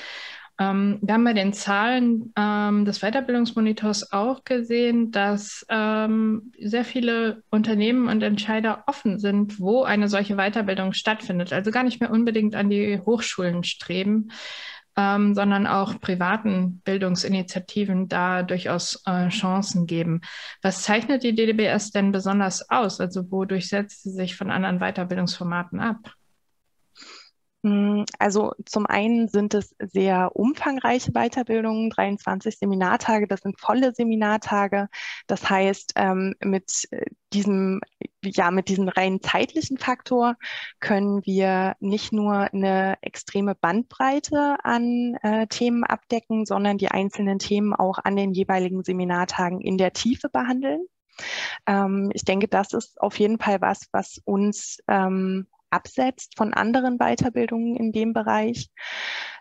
Ähm, 0.61 0.98
wir 1.03 1.14
haben 1.14 1.24
bei 1.24 1.35
den 1.35 1.53
Zahlen 1.53 2.33
ähm, 2.37 2.85
des 2.85 3.01
Weiterbildungsmonitors 3.01 4.12
auch 4.12 4.42
gesehen, 4.42 5.12
dass 5.12 5.64
ähm, 5.68 6.53
sehr 6.61 6.85
viele 6.85 7.44
Unternehmen 7.51 8.09
und 8.09 8.22
Entscheider 8.22 8.83
offen 8.87 9.20
sind, 9.20 9.61
wo 9.61 9.85
eine 9.85 10.09
solche 10.09 10.35
Weiterbildung 10.37 10.94
stattfindet. 10.94 11.53
Also 11.53 11.70
gar 11.70 11.85
nicht 11.85 12.01
mehr 12.01 12.11
unbedingt 12.11 12.57
an 12.57 12.70
die 12.70 12.98
Hochschulen 12.98 13.62
streben, 13.62 14.31
ähm, 14.98 15.32
sondern 15.37 15.68
auch 15.68 16.00
privaten 16.00 16.80
Bildungsinitiativen 16.80 18.08
da 18.08 18.42
durchaus 18.42 19.00
äh, 19.06 19.28
Chancen 19.28 19.87
geben. 19.87 20.22
Was 20.61 20.82
zeichnet 20.82 21.22
die 21.22 21.37
DDBS 21.37 21.92
denn 21.92 22.11
besonders 22.11 22.68
aus? 22.68 23.00
Also 23.00 23.30
wodurch 23.30 23.68
setzt 23.68 24.02
sie 24.02 24.11
sich 24.11 24.34
von 24.34 24.50
anderen 24.50 24.80
Weiterbildungsformaten 24.80 25.78
ab? 25.78 26.17
Hm, 27.64 28.05
also 28.21 28.53
zum 28.66 28.87
einen 28.87 29.27
sind 29.29 29.53
es 29.53 29.75
sehr 29.81 30.37
umfangreiche 30.37 31.11
Weiterbildungen, 31.12 31.90
23 31.90 32.57
Seminartage, 32.57 33.27
das 33.27 33.40
sind 33.40 33.59
volle 33.59 33.92
Seminartage. 33.92 34.88
Das 35.27 35.51
heißt, 35.51 35.94
ähm, 35.97 36.37
mit 36.40 36.87
äh, 36.92 37.07
diesem, 37.33 37.81
ja, 38.23 38.53
mit 38.53 38.68
diesem 38.68 38.88
rein 38.88 39.21
zeitlichen 39.21 39.77
Faktor 39.77 40.37
können 40.79 41.27
wir 41.27 41.75
nicht 41.81 42.12
nur 42.12 42.53
eine 42.53 42.97
extreme 43.03 43.57
Bandbreite 43.57 44.59
an 44.62 45.16
äh, 45.23 45.49
Themen 45.49 45.83
abdecken, 45.83 46.47
sondern 46.47 46.79
die 46.79 46.92
einzelnen 46.92 47.40
Themen 47.40 47.75
auch 47.75 47.99
an 47.99 48.14
den 48.14 48.33
jeweiligen 48.35 48.85
Seminartagen 48.85 49.61
in 49.61 49.79
der 49.79 49.92
Tiefe 49.92 50.29
behandeln. 50.29 50.87
Ähm, 51.66 52.11
ich 52.14 52.25
denke, 52.25 52.47
das 52.47 52.73
ist 52.73 53.01
auf 53.01 53.18
jeden 53.18 53.38
Fall 53.38 53.61
was, 53.61 53.88
was 53.90 54.21
uns 54.25 54.79
ähm, 54.87 55.49
absetzt 55.70 56.35
von 56.37 56.54
anderen 56.54 56.98
Weiterbildungen 56.98 57.76
in 57.76 57.92
dem 57.92 58.12
Bereich. 58.12 58.68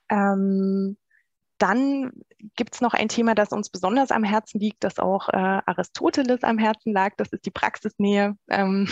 Ähm, 0.10 0.98
dann 1.58 2.12
gibt 2.56 2.76
es 2.76 2.82
noch 2.82 2.94
ein 2.94 3.10
Thema, 3.10 3.34
das 3.34 3.52
uns 3.52 3.70
besonders 3.70 4.12
am 4.12 4.24
Herzen 4.24 4.60
liegt, 4.60 4.84
das 4.84 5.00
auch 5.00 5.30
äh, 5.30 5.62
Aristoteles 5.66 6.44
am 6.44 6.60
Herzen 6.60 6.94
lag. 6.94 7.14
Das 7.18 7.30
ist 7.30 7.46
die 7.46 7.52
Praxisnähe. 7.52 8.38
Ähm, 8.50 8.88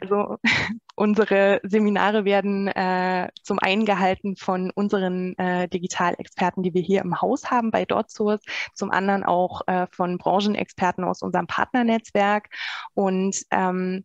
also 0.00 0.36
unsere 0.96 1.60
Seminare 1.62 2.24
werden 2.24 2.66
äh, 2.68 3.28
zum 3.42 3.60
einen 3.60 3.84
gehalten 3.84 4.36
von 4.36 4.70
unseren 4.72 5.38
äh, 5.38 5.68
Digitalexperten, 5.68 6.62
die 6.62 6.74
wir 6.74 6.82
hier 6.82 7.02
im 7.02 7.20
Haus 7.20 7.50
haben 7.50 7.70
bei 7.70 7.84
DotSource, 7.84 8.42
zum 8.74 8.90
anderen 8.90 9.22
auch 9.22 9.62
äh, 9.68 9.86
von 9.92 10.18
Branchenexperten 10.18 11.04
aus 11.04 11.22
unserem 11.22 11.46
Partnernetzwerk. 11.46 12.48
Und 12.94 13.42
ähm, 13.52 14.04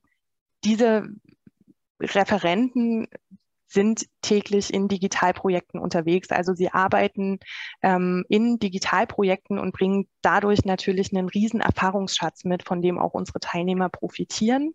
diese 0.64 1.10
Referenten 2.02 3.08
sind 3.68 4.06
täglich 4.22 4.74
in 4.74 4.90
Digitalprojekten 4.90 5.80
unterwegs. 5.80 6.30
Also 6.30 6.54
sie 6.54 6.74
arbeiten 6.74 7.40
ähm, 7.82 8.26
in 8.28 8.60
Digitalprojekten 8.60 9.58
und 9.58 9.72
bringen 9.72 10.08
dadurch 10.22 10.66
natürlich 10.66 11.16
einen 11.16 11.30
riesen 11.30 11.62
Erfahrungsschatz 11.62 12.44
mit, 12.44 12.64
von 12.64 12.82
dem 12.82 13.00
auch 13.00 13.14
unsere 13.14 13.40
Teilnehmer 13.40 13.88
profitieren. 13.88 14.74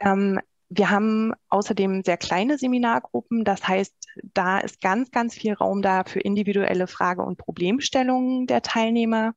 Ähm, 0.00 0.40
wir 0.68 0.90
haben 0.90 1.32
außerdem 1.48 2.02
sehr 2.04 2.16
kleine 2.16 2.58
Seminargruppen. 2.58 3.44
Das 3.44 3.68
heißt, 3.68 3.94
da 4.34 4.58
ist 4.58 4.80
ganz, 4.80 5.10
ganz 5.10 5.34
viel 5.34 5.52
Raum 5.52 5.82
da 5.82 6.04
für 6.04 6.20
individuelle 6.20 6.86
Frage- 6.86 7.22
und 7.22 7.36
Problemstellungen 7.36 8.46
der 8.46 8.62
Teilnehmer. 8.62 9.34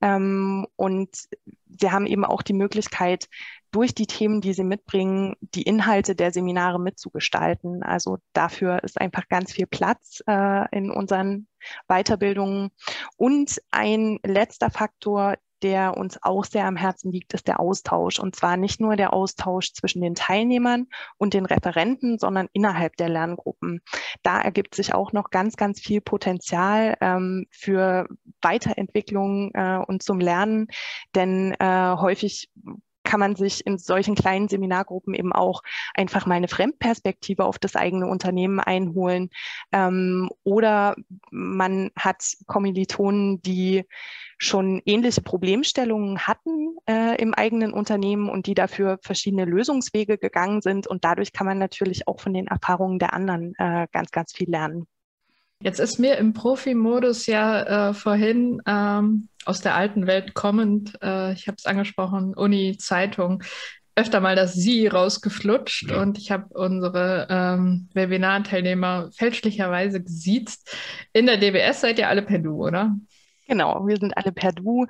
Ähm, 0.00 0.66
und 0.76 1.10
wir 1.66 1.92
haben 1.92 2.06
eben 2.06 2.24
auch 2.24 2.42
die 2.42 2.54
Möglichkeit, 2.54 3.28
durch 3.70 3.94
die 3.94 4.06
Themen, 4.06 4.40
die 4.40 4.52
sie 4.52 4.64
mitbringen, 4.64 5.36
die 5.40 5.62
Inhalte 5.62 6.14
der 6.14 6.32
Seminare 6.32 6.80
mitzugestalten. 6.80 7.82
Also 7.82 8.18
dafür 8.32 8.82
ist 8.82 9.00
einfach 9.00 9.28
ganz 9.28 9.52
viel 9.52 9.66
Platz 9.66 10.22
äh, 10.26 10.76
in 10.76 10.90
unseren 10.90 11.46
Weiterbildungen. 11.88 12.70
Und 13.16 13.60
ein 13.70 14.18
letzter 14.24 14.70
Faktor, 14.70 15.36
der 15.62 15.96
uns 15.96 16.18
auch 16.22 16.44
sehr 16.44 16.66
am 16.66 16.76
Herzen 16.76 17.12
liegt, 17.12 17.34
ist 17.34 17.46
der 17.46 17.60
Austausch. 17.60 18.18
Und 18.18 18.34
zwar 18.34 18.56
nicht 18.56 18.80
nur 18.80 18.96
der 18.96 19.12
Austausch 19.12 19.72
zwischen 19.72 20.00
den 20.00 20.14
Teilnehmern 20.14 20.86
und 21.18 21.34
den 21.34 21.46
Referenten, 21.46 22.18
sondern 22.18 22.48
innerhalb 22.52 22.96
der 22.96 23.08
Lerngruppen. 23.08 23.82
Da 24.22 24.40
ergibt 24.40 24.74
sich 24.74 24.94
auch 24.94 25.12
noch 25.12 25.30
ganz, 25.30 25.56
ganz 25.56 25.80
viel 25.80 26.00
Potenzial 26.00 26.96
ähm, 27.00 27.46
für 27.50 28.08
Weiterentwicklung 28.40 29.50
äh, 29.54 29.78
und 29.86 30.02
zum 30.02 30.18
Lernen, 30.18 30.68
denn 31.14 31.54
äh, 31.58 31.94
häufig 31.96 32.50
kann 33.10 33.18
man 33.18 33.34
sich 33.34 33.66
in 33.66 33.76
solchen 33.76 34.14
kleinen 34.14 34.46
Seminargruppen 34.46 35.14
eben 35.14 35.32
auch 35.32 35.64
einfach 35.94 36.26
mal 36.26 36.36
eine 36.36 36.46
Fremdperspektive 36.46 37.44
auf 37.44 37.58
das 37.58 37.74
eigene 37.74 38.06
Unternehmen 38.06 38.60
einholen. 38.60 39.30
Ähm, 39.72 40.30
oder 40.44 40.94
man 41.32 41.90
hat 41.96 42.22
Kommilitonen, 42.46 43.42
die 43.42 43.84
schon 44.38 44.80
ähnliche 44.84 45.22
Problemstellungen 45.22 46.20
hatten 46.20 46.76
äh, 46.88 47.20
im 47.20 47.34
eigenen 47.34 47.72
Unternehmen 47.72 48.28
und 48.28 48.46
die 48.46 48.54
dafür 48.54 49.00
verschiedene 49.02 49.44
Lösungswege 49.44 50.16
gegangen 50.16 50.62
sind. 50.62 50.86
Und 50.86 51.04
dadurch 51.04 51.32
kann 51.32 51.48
man 51.48 51.58
natürlich 51.58 52.06
auch 52.06 52.20
von 52.20 52.32
den 52.32 52.46
Erfahrungen 52.46 53.00
der 53.00 53.12
anderen 53.12 53.54
äh, 53.58 53.88
ganz, 53.90 54.12
ganz 54.12 54.32
viel 54.32 54.48
lernen. 54.48 54.86
Jetzt 55.62 55.78
ist 55.78 55.98
mir 55.98 56.16
im 56.16 56.32
Profi-Modus 56.32 57.26
ja 57.26 57.90
äh, 57.90 57.94
vorhin 57.94 58.62
ähm, 58.66 59.28
aus 59.44 59.60
der 59.60 59.74
alten 59.74 60.06
Welt 60.06 60.32
kommend, 60.32 60.94
äh, 61.02 61.32
ich 61.32 61.48
habe 61.48 61.56
es 61.58 61.66
angesprochen, 61.66 62.34
Uni, 62.34 62.78
Zeitung, 62.78 63.42
öfter 63.94 64.20
mal 64.20 64.36
das 64.36 64.54
Sie 64.54 64.86
rausgeflutscht 64.86 65.92
und 65.92 66.16
ich 66.16 66.30
habe 66.30 66.46
unsere 66.54 67.26
ähm, 67.28 67.88
Webinar-Teilnehmer 67.92 69.10
fälschlicherweise 69.14 70.02
gesiezt. 70.02 70.74
In 71.12 71.26
der 71.26 71.36
DBS 71.36 71.82
seid 71.82 71.98
ihr 71.98 72.08
alle 72.08 72.22
per 72.22 72.38
Du, 72.38 72.66
oder? 72.66 72.96
Genau, 73.50 73.84
wir 73.84 73.96
sind 73.96 74.16
alle 74.16 74.30
per 74.30 74.52
Du 74.52 74.86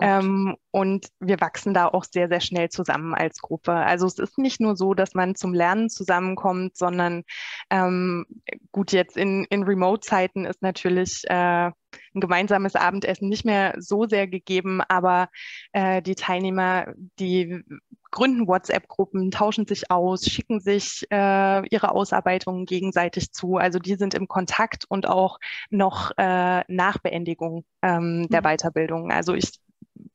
ähm, 0.00 0.56
und 0.70 1.08
wir 1.18 1.40
wachsen 1.40 1.74
da 1.74 1.88
auch 1.88 2.04
sehr, 2.04 2.28
sehr 2.28 2.38
schnell 2.38 2.68
zusammen 2.68 3.12
als 3.12 3.40
Gruppe. 3.40 3.72
Also 3.72 4.06
es 4.06 4.20
ist 4.20 4.38
nicht 4.38 4.60
nur 4.60 4.76
so, 4.76 4.94
dass 4.94 5.14
man 5.14 5.34
zum 5.34 5.52
Lernen 5.52 5.90
zusammenkommt, 5.90 6.76
sondern 6.76 7.24
ähm, 7.70 8.24
gut, 8.70 8.92
jetzt 8.92 9.16
in, 9.16 9.44
in 9.50 9.64
Remote-Zeiten 9.64 10.44
ist 10.44 10.62
natürlich 10.62 11.24
äh, 11.24 11.72
ein 12.14 12.20
gemeinsames 12.20 12.76
Abendessen 12.76 13.28
nicht 13.28 13.44
mehr 13.44 13.74
so 13.78 14.06
sehr 14.06 14.26
gegeben, 14.26 14.80
aber 14.88 15.28
äh, 15.72 16.02
die 16.02 16.14
Teilnehmer, 16.14 16.94
die 17.18 17.62
gründen 18.10 18.46
WhatsApp-Gruppen, 18.46 19.32
tauschen 19.32 19.66
sich 19.66 19.90
aus, 19.90 20.24
schicken 20.24 20.60
sich 20.60 21.04
äh, 21.10 21.66
ihre 21.68 21.90
Ausarbeitungen 21.90 22.64
gegenseitig 22.64 23.32
zu. 23.32 23.56
Also 23.56 23.78
die 23.80 23.96
sind 23.96 24.14
im 24.14 24.28
Kontakt 24.28 24.84
und 24.88 25.08
auch 25.08 25.40
noch 25.70 26.12
äh, 26.16 26.62
nach 26.68 26.98
Beendigung 26.98 27.64
ähm, 27.82 28.20
mhm. 28.20 28.28
der 28.28 28.42
Weiterbildung. 28.42 29.10
Also 29.10 29.34
ich 29.34 29.58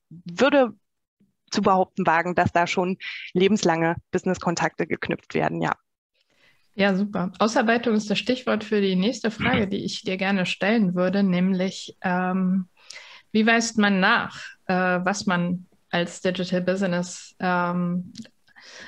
würde 0.10 0.74
zu 1.52 1.62
behaupten 1.62 2.06
wagen, 2.08 2.36
dass 2.36 2.52
da 2.52 2.68
schon 2.68 2.98
lebenslange 3.34 3.96
Business-Kontakte 4.12 4.88
geknüpft 4.88 5.34
werden, 5.34 5.62
ja. 5.62 5.74
Ja, 6.76 6.96
super. 6.96 7.32
Ausarbeitung 7.40 7.96
ist 7.96 8.10
das 8.10 8.20
Stichwort 8.20 8.64
für 8.64 8.82
die 8.82 8.96
nächste 8.96 9.32
Frage, 9.32 9.68
die 9.68 9.84
ich 9.84 10.04
dir 10.04 10.18
gerne 10.18 10.46
stellen 10.46 10.96
würde, 10.96 11.24
nämlich 11.24 11.98
ähm, 12.02 12.68
wie 13.32 13.46
weist 13.46 13.78
man 13.78 14.00
nach, 14.00 14.42
äh, 14.66 14.74
was 14.74 15.26
man 15.26 15.66
als 15.90 16.22
Digital 16.22 16.62
Business 16.62 17.36
ähm, 17.40 18.14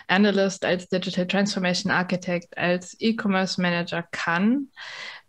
Analyst, 0.08 0.66
als 0.66 0.88
Digital 0.88 1.28
Transformation 1.28 1.92
Architect, 1.92 2.58
als 2.58 2.96
E-Commerce 3.00 3.62
Manager 3.62 4.04
kann, 4.12 4.68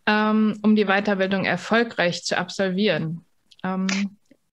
ähm, 0.05 0.59
um 0.61 0.75
die 0.75 0.85
Weiterbildung 0.85 1.45
erfolgreich 1.45 2.23
zu 2.23 2.37
absolvieren. 2.37 3.25
Ähm, 3.63 3.87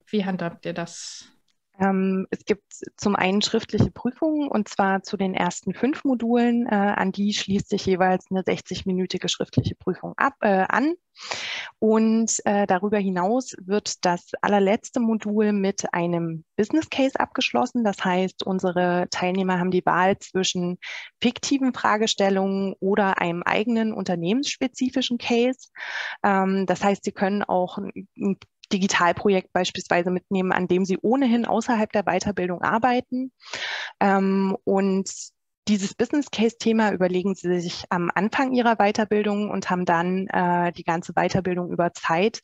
wie 0.07 0.25
handhabt 0.25 0.67
ihr 0.67 0.73
das? 0.73 1.31
Ähm, 1.81 2.27
es 2.31 2.45
gibt 2.45 2.73
zum 2.97 3.17
einen 3.17 3.43
schriftliche 3.43 3.91
Prüfungen 3.91 4.49
und 4.49 4.69
zwar 4.69 5.03
zu 5.03 5.17
den 5.17 5.35
ersten 5.35 5.75
fünf 5.75 6.05
Modulen. 6.05 6.67
Äh, 6.67 6.75
an 6.75 7.13
die 7.13 7.33
schließt 7.33 7.69
sich 7.69 7.87
jeweils 7.87 8.27
eine 8.31 8.43
60-minütige 8.43 9.29
schriftliche 9.29 9.75
Prüfung 9.75 10.15
ab, 10.17 10.35
äh, 10.41 10.67
an. 10.69 10.95
Und 11.79 12.35
äh, 12.45 12.67
darüber 12.67 12.99
hinaus 12.99 13.55
wird 13.61 14.05
das 14.05 14.31
allerletzte 14.43 15.01
Modul 15.01 15.53
mit 15.53 15.93
einem 15.93 16.45
Business 16.57 16.89
Case 16.91 17.19
abgeschlossen. 17.19 17.85
Das 17.85 18.05
heißt, 18.05 18.43
unsere 18.45 19.09
Teilnehmer 19.11 19.59
haben 19.59 19.71
die 19.71 19.85
Wahl 19.85 20.19
zwischen 20.19 20.79
fiktiven 21.21 21.73
Fragestellungen 21.75 22.75
oder 22.81 23.21
einem 23.21 23.43
eigenen 23.43 23.93
unternehmensspezifischen 23.93 25.19
Case. 25.19 25.69
Ähm, 26.23 26.67
das 26.67 26.85
heißt, 26.85 27.05
sie 27.05 27.13
können 27.13 27.43
auch 27.43 27.79
ein 27.79 28.39
Digitalprojekt 28.73 29.53
beispielsweise 29.53 30.11
mitnehmen, 30.11 30.53
an 30.53 30.69
dem 30.69 30.85
sie 30.85 30.99
ohnehin 31.03 31.45
außerhalb 31.45 31.93
der 31.93 32.05
Weiterbildung 32.05 32.63
arbeiten. 32.63 33.33
Ähm, 34.01 34.57
und 34.65 35.11
dieses 35.69 35.95
Business 35.95 36.31
Case 36.31 36.57
Thema 36.59 36.93
überlegen 36.93 37.35
Sie 37.35 37.61
sich 37.61 37.85
am 37.91 38.11
Anfang 38.15 38.53
Ihrer 38.53 38.77
Weiterbildung 38.77 39.51
und 39.51 39.71
haben 39.71 39.85
dann 39.85 40.27
äh, 40.29 40.73
die 40.73 40.85
ganze 40.85 41.13
Weiterbildung 41.13 41.71
über 41.71 41.93
Zeit, 41.93 42.41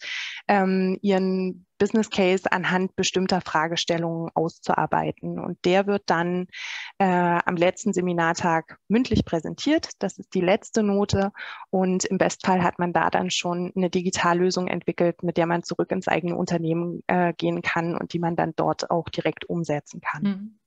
ähm, 0.49 0.99
Ihren 1.03 1.67
Business 1.79 2.09
Case 2.11 2.51
anhand 2.51 2.97
bestimmter 2.97 3.41
Fragestellungen 3.41 4.31
auszuarbeiten. 4.35 5.39
Und 5.39 5.59
der 5.65 5.87
wird 5.87 6.05
dann 6.07 6.47
äh, 6.99 7.05
am 7.05 7.57
letzten 7.57 7.93
Seminartag 7.93 8.79
mündlich 8.89 9.25
präsentiert. 9.25 9.91
Das 9.99 10.19
ist 10.19 10.35
die 10.35 10.41
letzte 10.41 10.83
Note. 10.83 11.33
Und 11.71 12.05
im 12.05 12.19
Bestfall 12.19 12.63
hat 12.63 12.79
man 12.79 12.93
da 12.93 13.11
dann 13.11 13.31
schon 13.31 13.73
eine 13.77 13.91
Digitallösung 13.91 14.69
entwickelt, 14.69 15.23
mit 15.23 15.37
der 15.37 15.47
man 15.47 15.63
zurück 15.63 15.91
ins 15.91 16.09
eigene 16.09 16.37
Unternehmen 16.37 17.03
äh, 17.09 17.33
gehen 17.35 17.63
kann 17.63 17.97
und 17.97 18.13
die 18.13 18.19
man 18.19 18.37
dann 18.37 18.55
dort 18.57 18.91
auch 18.91 19.09
direkt 19.09 19.49
umsetzen 19.49 20.01
kann. 20.01 20.23
Mhm. 20.23 20.59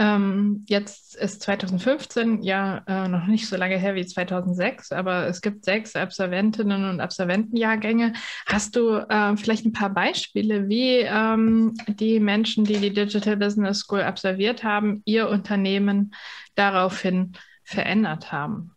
Ähm, 0.00 0.64
jetzt 0.66 1.14
ist 1.14 1.42
2015 1.42 2.42
ja 2.42 2.82
äh, 2.86 3.06
noch 3.06 3.26
nicht 3.26 3.46
so 3.46 3.56
lange 3.56 3.76
her 3.76 3.94
wie 3.94 4.06
2006, 4.06 4.92
aber 4.92 5.26
es 5.26 5.42
gibt 5.42 5.66
sechs 5.66 5.94
Absolventinnen 5.94 6.88
und 6.88 7.00
Absolventenjahrgänge. 7.00 8.14
Hast 8.46 8.76
du 8.76 8.94
äh, 8.94 9.36
vielleicht 9.36 9.66
ein 9.66 9.74
paar 9.74 9.90
Beispiele, 9.90 10.70
wie 10.70 11.00
ähm, 11.00 11.74
die 11.86 12.18
Menschen, 12.18 12.64
die 12.64 12.78
die 12.78 12.94
Digital 12.94 13.36
Business 13.36 13.80
School 13.80 14.00
absolviert 14.00 14.64
haben, 14.64 15.02
ihr 15.04 15.28
Unternehmen 15.28 16.14
daraufhin 16.54 17.34
verändert 17.62 18.32
haben? 18.32 18.74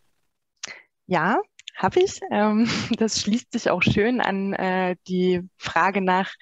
Ja, 1.07 1.38
habe 1.77 2.01
ich. 2.01 2.19
Ähm, 2.31 2.67
das 2.97 3.21
schließt 3.21 3.53
sich 3.53 3.69
auch 3.69 3.81
schön 3.81 4.19
an 4.19 4.51
äh, 4.51 4.97
die 5.07 5.41
Frage 5.57 6.01
nach 6.01 6.33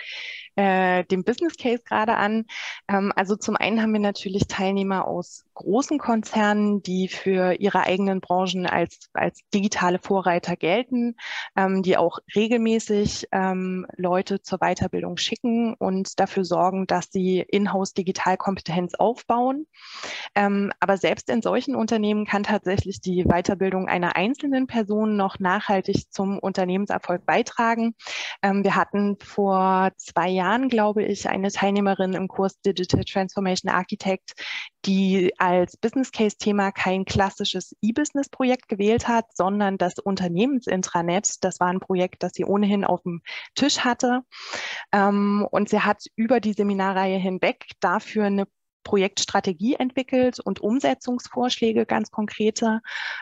äh, 0.62 1.04
dem 1.06 1.24
Business 1.24 1.58
Case 1.58 1.82
gerade 1.84 2.16
an. 2.16 2.46
Ähm, 2.88 3.12
also 3.16 3.36
zum 3.36 3.56
einen 3.56 3.82
haben 3.82 3.94
wir 3.94 4.00
natürlich 4.00 4.48
Teilnehmer 4.48 5.08
aus 5.08 5.46
großen 5.56 5.98
Konzernen, 5.98 6.84
die 6.84 7.08
für 7.08 7.54
ihre 7.54 7.82
eigenen 7.82 8.22
Branchen 8.22 8.68
als, 8.68 9.10
als 9.14 9.42
digitale 9.54 10.00
Vorreiter 10.00 10.56
gelten, 10.56 11.16
ähm, 11.56 11.82
die 11.82 11.98
auch 11.98 12.20
regelmäßig 12.36 13.28
ähm, 13.32 13.88
Leute 13.96 14.42
zur 14.42 14.60
Weiterbildung 14.60 15.18
schicken 15.18 15.74
und 15.74 16.20
dafür 16.20 16.46
sorgen, 16.46 16.86
dass 16.86 17.12
sie 17.12 17.40
in-house 17.40 17.94
Digitalkompetenz 17.94 18.94
aufbauen. 18.96 19.66
Ähm, 20.36 20.72
aber 20.80 20.98
selbst 20.98 21.30
in 21.30 21.42
solchen 21.42 21.76
Unternehmen 21.76 22.26
kann 22.26 22.44
tatsächlich 22.44 23.02
die 23.02 23.24
Weiterbildung 23.24 23.88
einer 23.88 24.16
einzelnen 24.16 24.68
Person 24.68 25.16
noch 25.16 25.40
nachhaltig 25.40 26.12
zum 26.12 26.38
Unternehmenserfolg 26.38 27.26
beitragen. 27.26 27.96
Ähm, 28.44 28.64
wir 28.64 28.76
hatten 28.76 29.18
vor 29.20 29.92
zwei 29.98 30.30
Jahren 30.30 30.51
Jahren, 30.52 30.68
glaube 30.68 31.04
ich, 31.04 31.30
eine 31.30 31.50
Teilnehmerin 31.50 32.14
im 32.14 32.28
Kurs 32.28 32.60
Digital 32.62 33.04
Transformation 33.06 33.72
Architect, 33.72 34.34
die 34.86 35.34
als 35.38 35.78
Business 35.78 36.12
Case 36.12 36.36
Thema 36.38 36.72
kein 36.72 37.06
klassisches 37.06 37.76
E-Business 37.82 38.30
Projekt 38.30 38.68
gewählt 38.68 39.08
hat, 39.08 39.26
sondern 39.34 39.78
das 39.78 39.98
Unternehmensintranet. 39.98 41.36
Das 41.42 41.60
war 41.60 41.68
ein 41.68 41.80
Projekt, 41.80 42.24
das 42.24 42.34
sie 42.34 42.44
ohnehin 42.44 42.84
auf 42.84 43.02
dem 43.04 43.22
Tisch 43.56 43.80
hatte. 43.80 44.22
Ähm, 44.92 45.48
und 45.52 45.70
sie 45.70 45.80
hat 45.80 46.04
über 46.16 46.42
die 46.42 46.54
Seminarreihe 46.54 47.18
hinweg 47.18 47.68
dafür 47.80 48.26
eine 48.26 48.46
Projektstrategie 48.84 49.76
entwickelt 49.76 50.40
und 50.40 50.60
Umsetzungsvorschläge, 50.60 51.86
ganz 51.86 52.12
konkrete. 52.12 52.82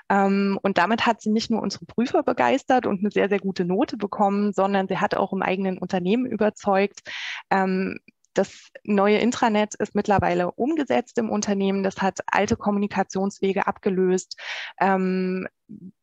Ähm, 0.10 0.60
und 0.62 0.78
damit 0.78 1.06
hat 1.06 1.22
sie 1.22 1.30
nicht 1.30 1.50
nur 1.50 1.62
unsere 1.62 1.86
Prüfer 1.86 2.24
begeistert 2.24 2.86
und 2.86 3.00
eine 3.00 3.12
sehr, 3.12 3.30
sehr 3.30 3.40
gute 3.40 3.66
Note 3.66 3.98
bekommen, 3.98 4.54
sondern 4.54 4.88
sie 4.88 4.98
hat 4.98 5.16
auch 5.16 5.34
im 5.34 5.42
eigenen 5.42 5.78
Unternehmen 5.78 6.26
überzeugt. 6.26 7.02
Ähm, 7.50 8.00
das 8.34 8.72
neue 8.84 9.18
Intranet 9.18 9.76
ist 9.76 9.96
mittlerweile 9.96 10.52
umgesetzt 10.52 11.18
im 11.18 11.30
Unternehmen. 11.30 11.84
Das 11.84 12.02
hat 12.02 12.20
alte 12.28 12.56
Kommunikationswege 12.56 13.68
abgelöst. 13.68 14.38
Ähm, 14.80 15.48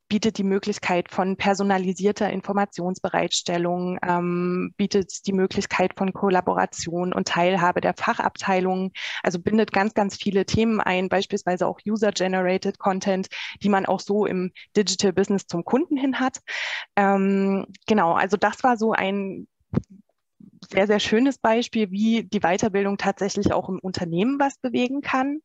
bietet 0.09 0.39
die 0.39 0.45
Möglichkeit 0.45 1.11
von 1.11 1.37
personalisierter 1.37 2.31
Informationsbereitstellung, 2.31 3.99
ähm, 4.07 4.73
bietet 4.77 5.27
die 5.27 5.33
Möglichkeit 5.33 5.93
von 5.97 6.13
Kollaboration 6.13 7.13
und 7.13 7.29
Teilhabe 7.29 7.81
der 7.81 7.95
Fachabteilungen, 7.95 8.93
also 9.23 9.41
bindet 9.41 9.73
ganz, 9.73 9.95
ganz 9.95 10.17
viele 10.17 10.47
Themen 10.47 10.81
ein, 10.81 11.09
beispielsweise 11.09 11.67
auch 11.67 11.81
User-Generated 11.87 12.79
Content, 12.79 13.29
die 13.63 13.69
man 13.69 13.87
auch 13.87 14.01
so 14.01 14.27
im 14.27 14.53
Digital 14.77 15.13
Business 15.13 15.47
zum 15.47 15.65
Kunden 15.65 15.97
hin 15.97 16.21
hat. 16.21 16.39
Ähm, 16.95 17.67
genau, 17.87 18.13
also 18.13 18.37
das 18.37 18.63
war 18.63 18.77
so 18.77 18.93
ein 18.93 19.49
sehr, 20.71 20.87
sehr 20.87 21.01
schönes 21.01 21.39
Beispiel, 21.39 21.91
wie 21.91 22.25
die 22.25 22.41
Weiterbildung 22.41 22.97
tatsächlich 22.99 23.53
auch 23.53 23.69
im 23.69 23.79
Unternehmen 23.79 24.39
was 24.39 24.59
bewegen 24.59 25.01
kann. 25.01 25.41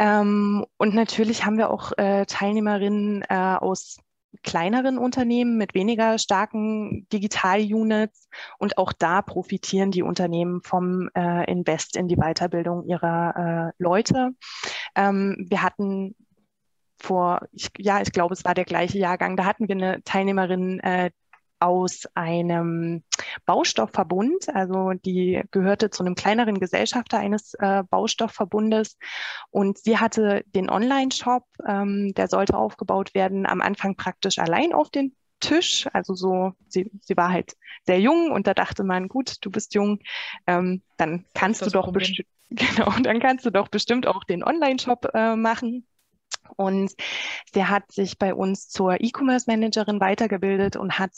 Ähm, 0.00 0.64
und 0.78 0.94
natürlich 0.94 1.44
haben 1.44 1.58
wir 1.58 1.70
auch 1.70 1.92
äh, 1.98 2.24
Teilnehmerinnen 2.24 3.22
äh, 3.28 3.34
aus 3.34 3.98
kleineren 4.42 4.96
Unternehmen 4.96 5.58
mit 5.58 5.74
weniger 5.74 6.18
starken 6.18 7.06
Digital-Units 7.12 8.28
und 8.58 8.78
auch 8.78 8.94
da 8.94 9.20
profitieren 9.20 9.90
die 9.90 10.02
Unternehmen 10.02 10.62
vom 10.62 11.10
äh, 11.14 11.50
Invest 11.50 11.96
in 11.96 12.08
die 12.08 12.16
Weiterbildung 12.16 12.86
ihrer 12.86 13.72
äh, 13.76 13.82
Leute. 13.82 14.30
Ähm, 14.94 15.46
wir 15.50 15.62
hatten 15.62 16.14
vor, 16.98 17.46
ich, 17.52 17.70
ja, 17.76 18.00
ich 18.00 18.12
glaube, 18.12 18.32
es 18.32 18.44
war 18.44 18.54
der 18.54 18.64
gleiche 18.64 18.98
Jahrgang, 18.98 19.36
da 19.36 19.44
hatten 19.44 19.68
wir 19.68 19.74
eine 19.74 20.02
Teilnehmerin, 20.04 20.80
äh, 20.80 21.10
aus 21.60 22.06
einem 22.14 23.04
Baustoffverbund. 23.46 24.48
Also 24.54 24.92
die 25.04 25.42
gehörte 25.50 25.90
zu 25.90 26.02
einem 26.02 26.14
kleineren 26.14 26.58
Gesellschafter 26.58 27.18
eines 27.18 27.54
äh, 27.54 27.84
Baustoffverbundes 27.88 28.96
und 29.50 29.78
sie 29.78 29.98
hatte 29.98 30.42
den 30.46 30.70
Online-Shop, 30.70 31.44
ähm, 31.66 32.12
der 32.14 32.28
sollte 32.28 32.56
aufgebaut 32.56 33.14
werden, 33.14 33.46
am 33.46 33.60
Anfang 33.60 33.96
praktisch 33.96 34.38
allein 34.38 34.72
auf 34.72 34.90
den 34.90 35.14
Tisch. 35.40 35.86
Also 35.92 36.14
so, 36.14 36.52
sie, 36.68 36.90
sie 37.02 37.16
war 37.16 37.30
halt 37.30 37.56
sehr 37.86 38.00
jung 38.00 38.30
und 38.30 38.46
da 38.46 38.54
dachte 38.54 38.84
man, 38.84 39.08
gut, 39.08 39.36
du 39.40 39.50
bist 39.50 39.74
jung, 39.74 40.00
ähm, 40.46 40.82
dann 40.96 41.24
kannst 41.34 41.62
du 41.62 41.70
doch 41.70 41.92
bestimmt, 41.92 42.28
genau, 42.50 42.90
dann 43.02 43.20
kannst 43.20 43.44
du 43.46 43.50
doch 43.50 43.68
bestimmt 43.68 44.06
auch 44.06 44.24
den 44.24 44.44
Online-Shop 44.44 45.08
äh, 45.14 45.36
machen. 45.36 45.86
Und 46.56 46.92
sie 47.52 47.64
hat 47.64 47.90
sich 47.92 48.18
bei 48.18 48.34
uns 48.34 48.68
zur 48.68 49.00
E-Commerce-Managerin 49.00 50.00
weitergebildet 50.00 50.76
und 50.76 50.98
hat 50.98 51.12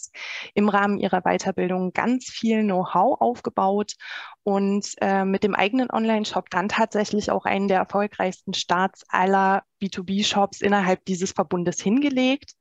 im 0.54 0.68
Rahmen 0.68 0.98
ihrer 0.98 1.22
Weiterbildung 1.22 1.92
ganz 1.92 2.26
viel 2.26 2.62
Know-how 2.62 3.20
aufgebaut 3.20 3.94
und 4.42 4.86
äh, 5.00 5.24
mit 5.24 5.44
dem 5.44 5.54
eigenen 5.54 5.90
Online-Shop 5.90 6.50
dann 6.50 6.68
tatsächlich 6.68 7.30
auch 7.30 7.44
einen 7.44 7.68
der 7.68 7.78
erfolgreichsten 7.78 8.54
Starts 8.54 9.04
aller 9.08 9.62
B2B-Shops 9.80 10.60
innerhalb 10.60 11.04
dieses 11.04 11.32
Verbundes 11.32 11.80
hingelegt. 11.80 12.52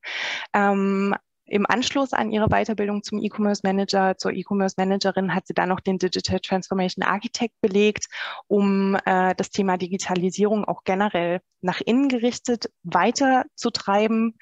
Ähm, 0.53 1.15
im 1.51 1.65
Anschluss 1.67 2.13
an 2.13 2.31
ihre 2.31 2.47
Weiterbildung 2.47 3.03
zum 3.03 3.21
E-Commerce 3.21 3.61
Manager, 3.63 4.17
zur 4.17 4.31
E-Commerce 4.31 4.75
Managerin, 4.77 5.35
hat 5.35 5.47
sie 5.47 5.53
dann 5.53 5.69
noch 5.69 5.81
den 5.81 5.97
Digital 5.99 6.39
Transformation 6.39 7.03
Architect 7.03 7.59
belegt, 7.59 8.05
um 8.47 8.95
äh, 9.05 9.35
das 9.35 9.49
Thema 9.49 9.77
Digitalisierung 9.77 10.63
auch 10.63 10.83
generell 10.85 11.41
nach 11.59 11.81
innen 11.81 12.07
gerichtet 12.07 12.71
weiterzutreiben. 12.83 14.37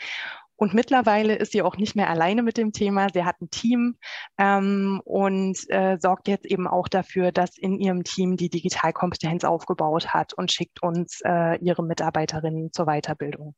Und 0.56 0.74
mittlerweile 0.74 1.36
ist 1.36 1.54
sie 1.54 1.63
auch 1.63 1.78
nicht 1.78 1.95
mehr 1.95 2.10
alleine 2.10 2.43
mit 2.43 2.58
dem 2.58 2.74
Thema. 2.74 3.08
Sie 3.12 3.24
hat 3.24 3.41
ein 3.41 3.50
Team 3.50 3.98
ähm, 4.38 5.02
und 5.04 5.58
äh, 5.69 5.98
sorgt 6.00 6.28
jetzt 6.28 6.45
eben 6.45 6.67
auch 6.67 6.89
dafür, 6.89 7.32
dass 7.32 7.58
in 7.58 7.80
ihrem 7.80 8.04
Team 8.04 8.38
die 8.38 8.50
Digitalkompetenz 8.50 9.45
aufgebaut 9.45 10.13
hat 10.13 10.34
und 10.34 10.52
schickt 10.52 10.84
uns 10.84 11.22
äh, 11.26 11.58
ihre 11.60 11.84
Mitarbeiterinnen 11.84 12.72
zur 12.72 12.86
Weiterbildung. 12.86 13.56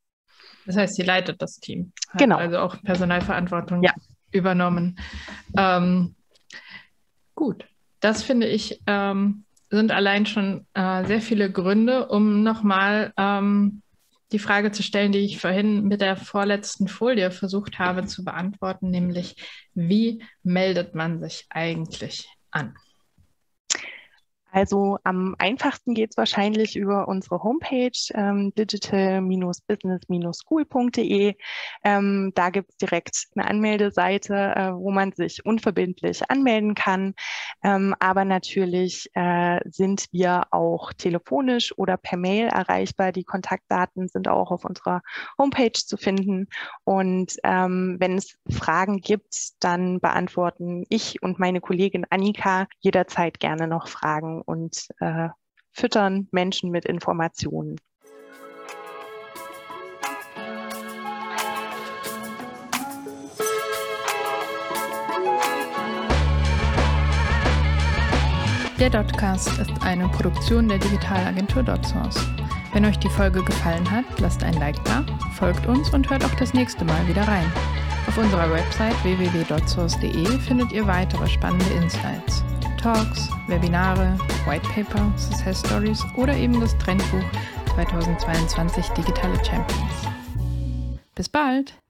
Das 0.66 0.78
heißt, 0.78 0.96
sie 0.96 1.04
leitet 1.04 1.42
das 1.42 1.60
Team. 1.60 1.92
genau. 2.18 2.38
Also 2.38 2.60
auch 2.60 2.82
Personalverantwortung 2.84 3.84
ja. 3.84 3.94
übernommen. 4.32 5.00
Ähm, 5.58 6.16
gut, 7.36 7.66
das 8.00 8.24
finde 8.24 8.48
ich 8.48 8.82
ähm, 8.88 9.46
sind 9.72 9.92
allein 9.92 10.26
schon 10.26 10.66
äh, 10.74 11.06
sehr 11.06 11.22
viele 11.22 11.50
Gründe, 11.50 12.08
um 12.10 12.44
nochmal 12.44 13.14
ähm, 13.18 13.82
die 14.34 14.40
Frage 14.40 14.72
zu 14.72 14.84
stellen, 14.84 15.12
die 15.12 15.20
ich 15.20 15.40
vorhin 15.40 15.88
mit 15.88 16.02
der 16.02 16.18
vorletzten 16.18 16.88
Folie 16.88 17.32
versucht 17.32 17.80
habe 17.80 18.06
zu 18.06 18.24
beantworten, 18.24 18.90
nämlich 18.90 19.36
wie 19.74 20.24
meldet 20.44 20.94
man 20.94 21.20
sich 21.22 21.46
eigentlich 21.50 22.30
an? 22.52 22.76
Also 24.52 24.98
am 25.06 25.36
einfachsten 25.40 25.94
geht 25.94 26.12
es 26.12 26.18
wahrscheinlich 26.18 26.76
über 26.76 27.08
unsere 27.08 27.42
Homepage 27.42 27.92
ähm, 28.14 28.54
digital-business-school.de. 28.56 31.36
Ähm, 31.86 32.32
da 32.36 32.50
gibt 32.50 32.72
es 32.72 32.78
direkt 32.78 33.28
eine 33.36 33.48
Anmeldeseite, 33.48 34.36
äh, 34.36 34.74
wo 34.74 34.92
man 34.92 35.14
sich 35.14 35.46
unverbindlich 35.46 36.30
anmelden 36.30 36.76
kann. 36.76 37.14
Ähm, 37.64 37.96
aber 38.00 38.26
natürlich 38.26 39.10
äh, 39.14 39.62
sind 39.70 40.08
wir 40.12 40.48
auch 40.52 40.92
telefonisch 40.94 41.74
oder 41.78 41.96
per 41.96 42.18
Mail 42.18 42.48
erreichbar. 42.48 43.14
Die 43.14 43.24
Kontaktdaten 43.24 44.10
sind 44.10 44.28
auch 44.28 44.52
auf 44.52 44.66
unserer 44.66 45.02
Homepage 45.38 45.72
zu 45.72 45.96
finden. 45.96 46.48
Und 46.84 47.38
ähm, 47.46 47.96
wenn 48.00 48.18
es 48.18 48.38
Fragen 48.50 49.00
gibt, 49.00 49.54
dann 49.62 50.02
beantworten 50.02 50.84
ich 50.90 51.24
und 51.24 51.40
meine 51.40 51.62
Kollegin 51.62 52.06
Annika 52.10 52.68
jederzeit 52.80 53.40
gerne 53.40 53.68
noch 53.68 53.88
Fragen 53.88 54.41
und 54.46 54.88
äh, 55.00 55.30
füttern 55.72 56.28
Menschen 56.32 56.72
mit 56.72 56.86
Informationen. 56.86 57.78
Der 68.82 68.90
Dotcast 68.90 69.48
ist 69.60 69.70
eine 69.82 70.10
Produktion 70.10 70.68
der 70.68 70.80
Digitalagentur 70.80 71.62
DotSource. 71.62 72.20
Wenn 72.74 72.84
euch 72.84 72.98
die 72.98 73.10
Folge 73.10 73.44
gefallen 73.44 73.90
hat, 73.92 74.06
lasst 74.20 74.44
ein 74.44 74.56
Like 74.56 74.84
da, 74.86 75.06
folgt 75.36 75.68
uns 75.68 75.94
und 75.94 76.10
hört 76.10 76.26
auch 76.26 76.34
das 76.40 76.56
nächste 76.56 76.84
Mal 76.84 77.08
wieder 77.08 77.28
rein. 77.28 77.46
Auf 78.08 78.18
unserer 78.18 78.52
Website 78.52 78.96
www.dotsource.de 79.04 80.40
findet 80.40 80.72
ihr 80.72 80.86
weitere 80.86 81.28
spannende 81.28 81.66
Insights. 81.76 82.44
Talks, 82.82 83.30
Webinare, 83.48 84.18
Whitepaper, 84.46 85.12
Success 85.18 85.60
Stories 85.60 86.04
oder 86.18 86.36
eben 86.36 86.60
das 86.60 86.78
Trendbuch 86.80 87.24
2022 87.76 88.88
Digitale 88.90 89.36
Champions. 89.46 90.08
Bis 91.16 91.30
bald! 91.30 91.81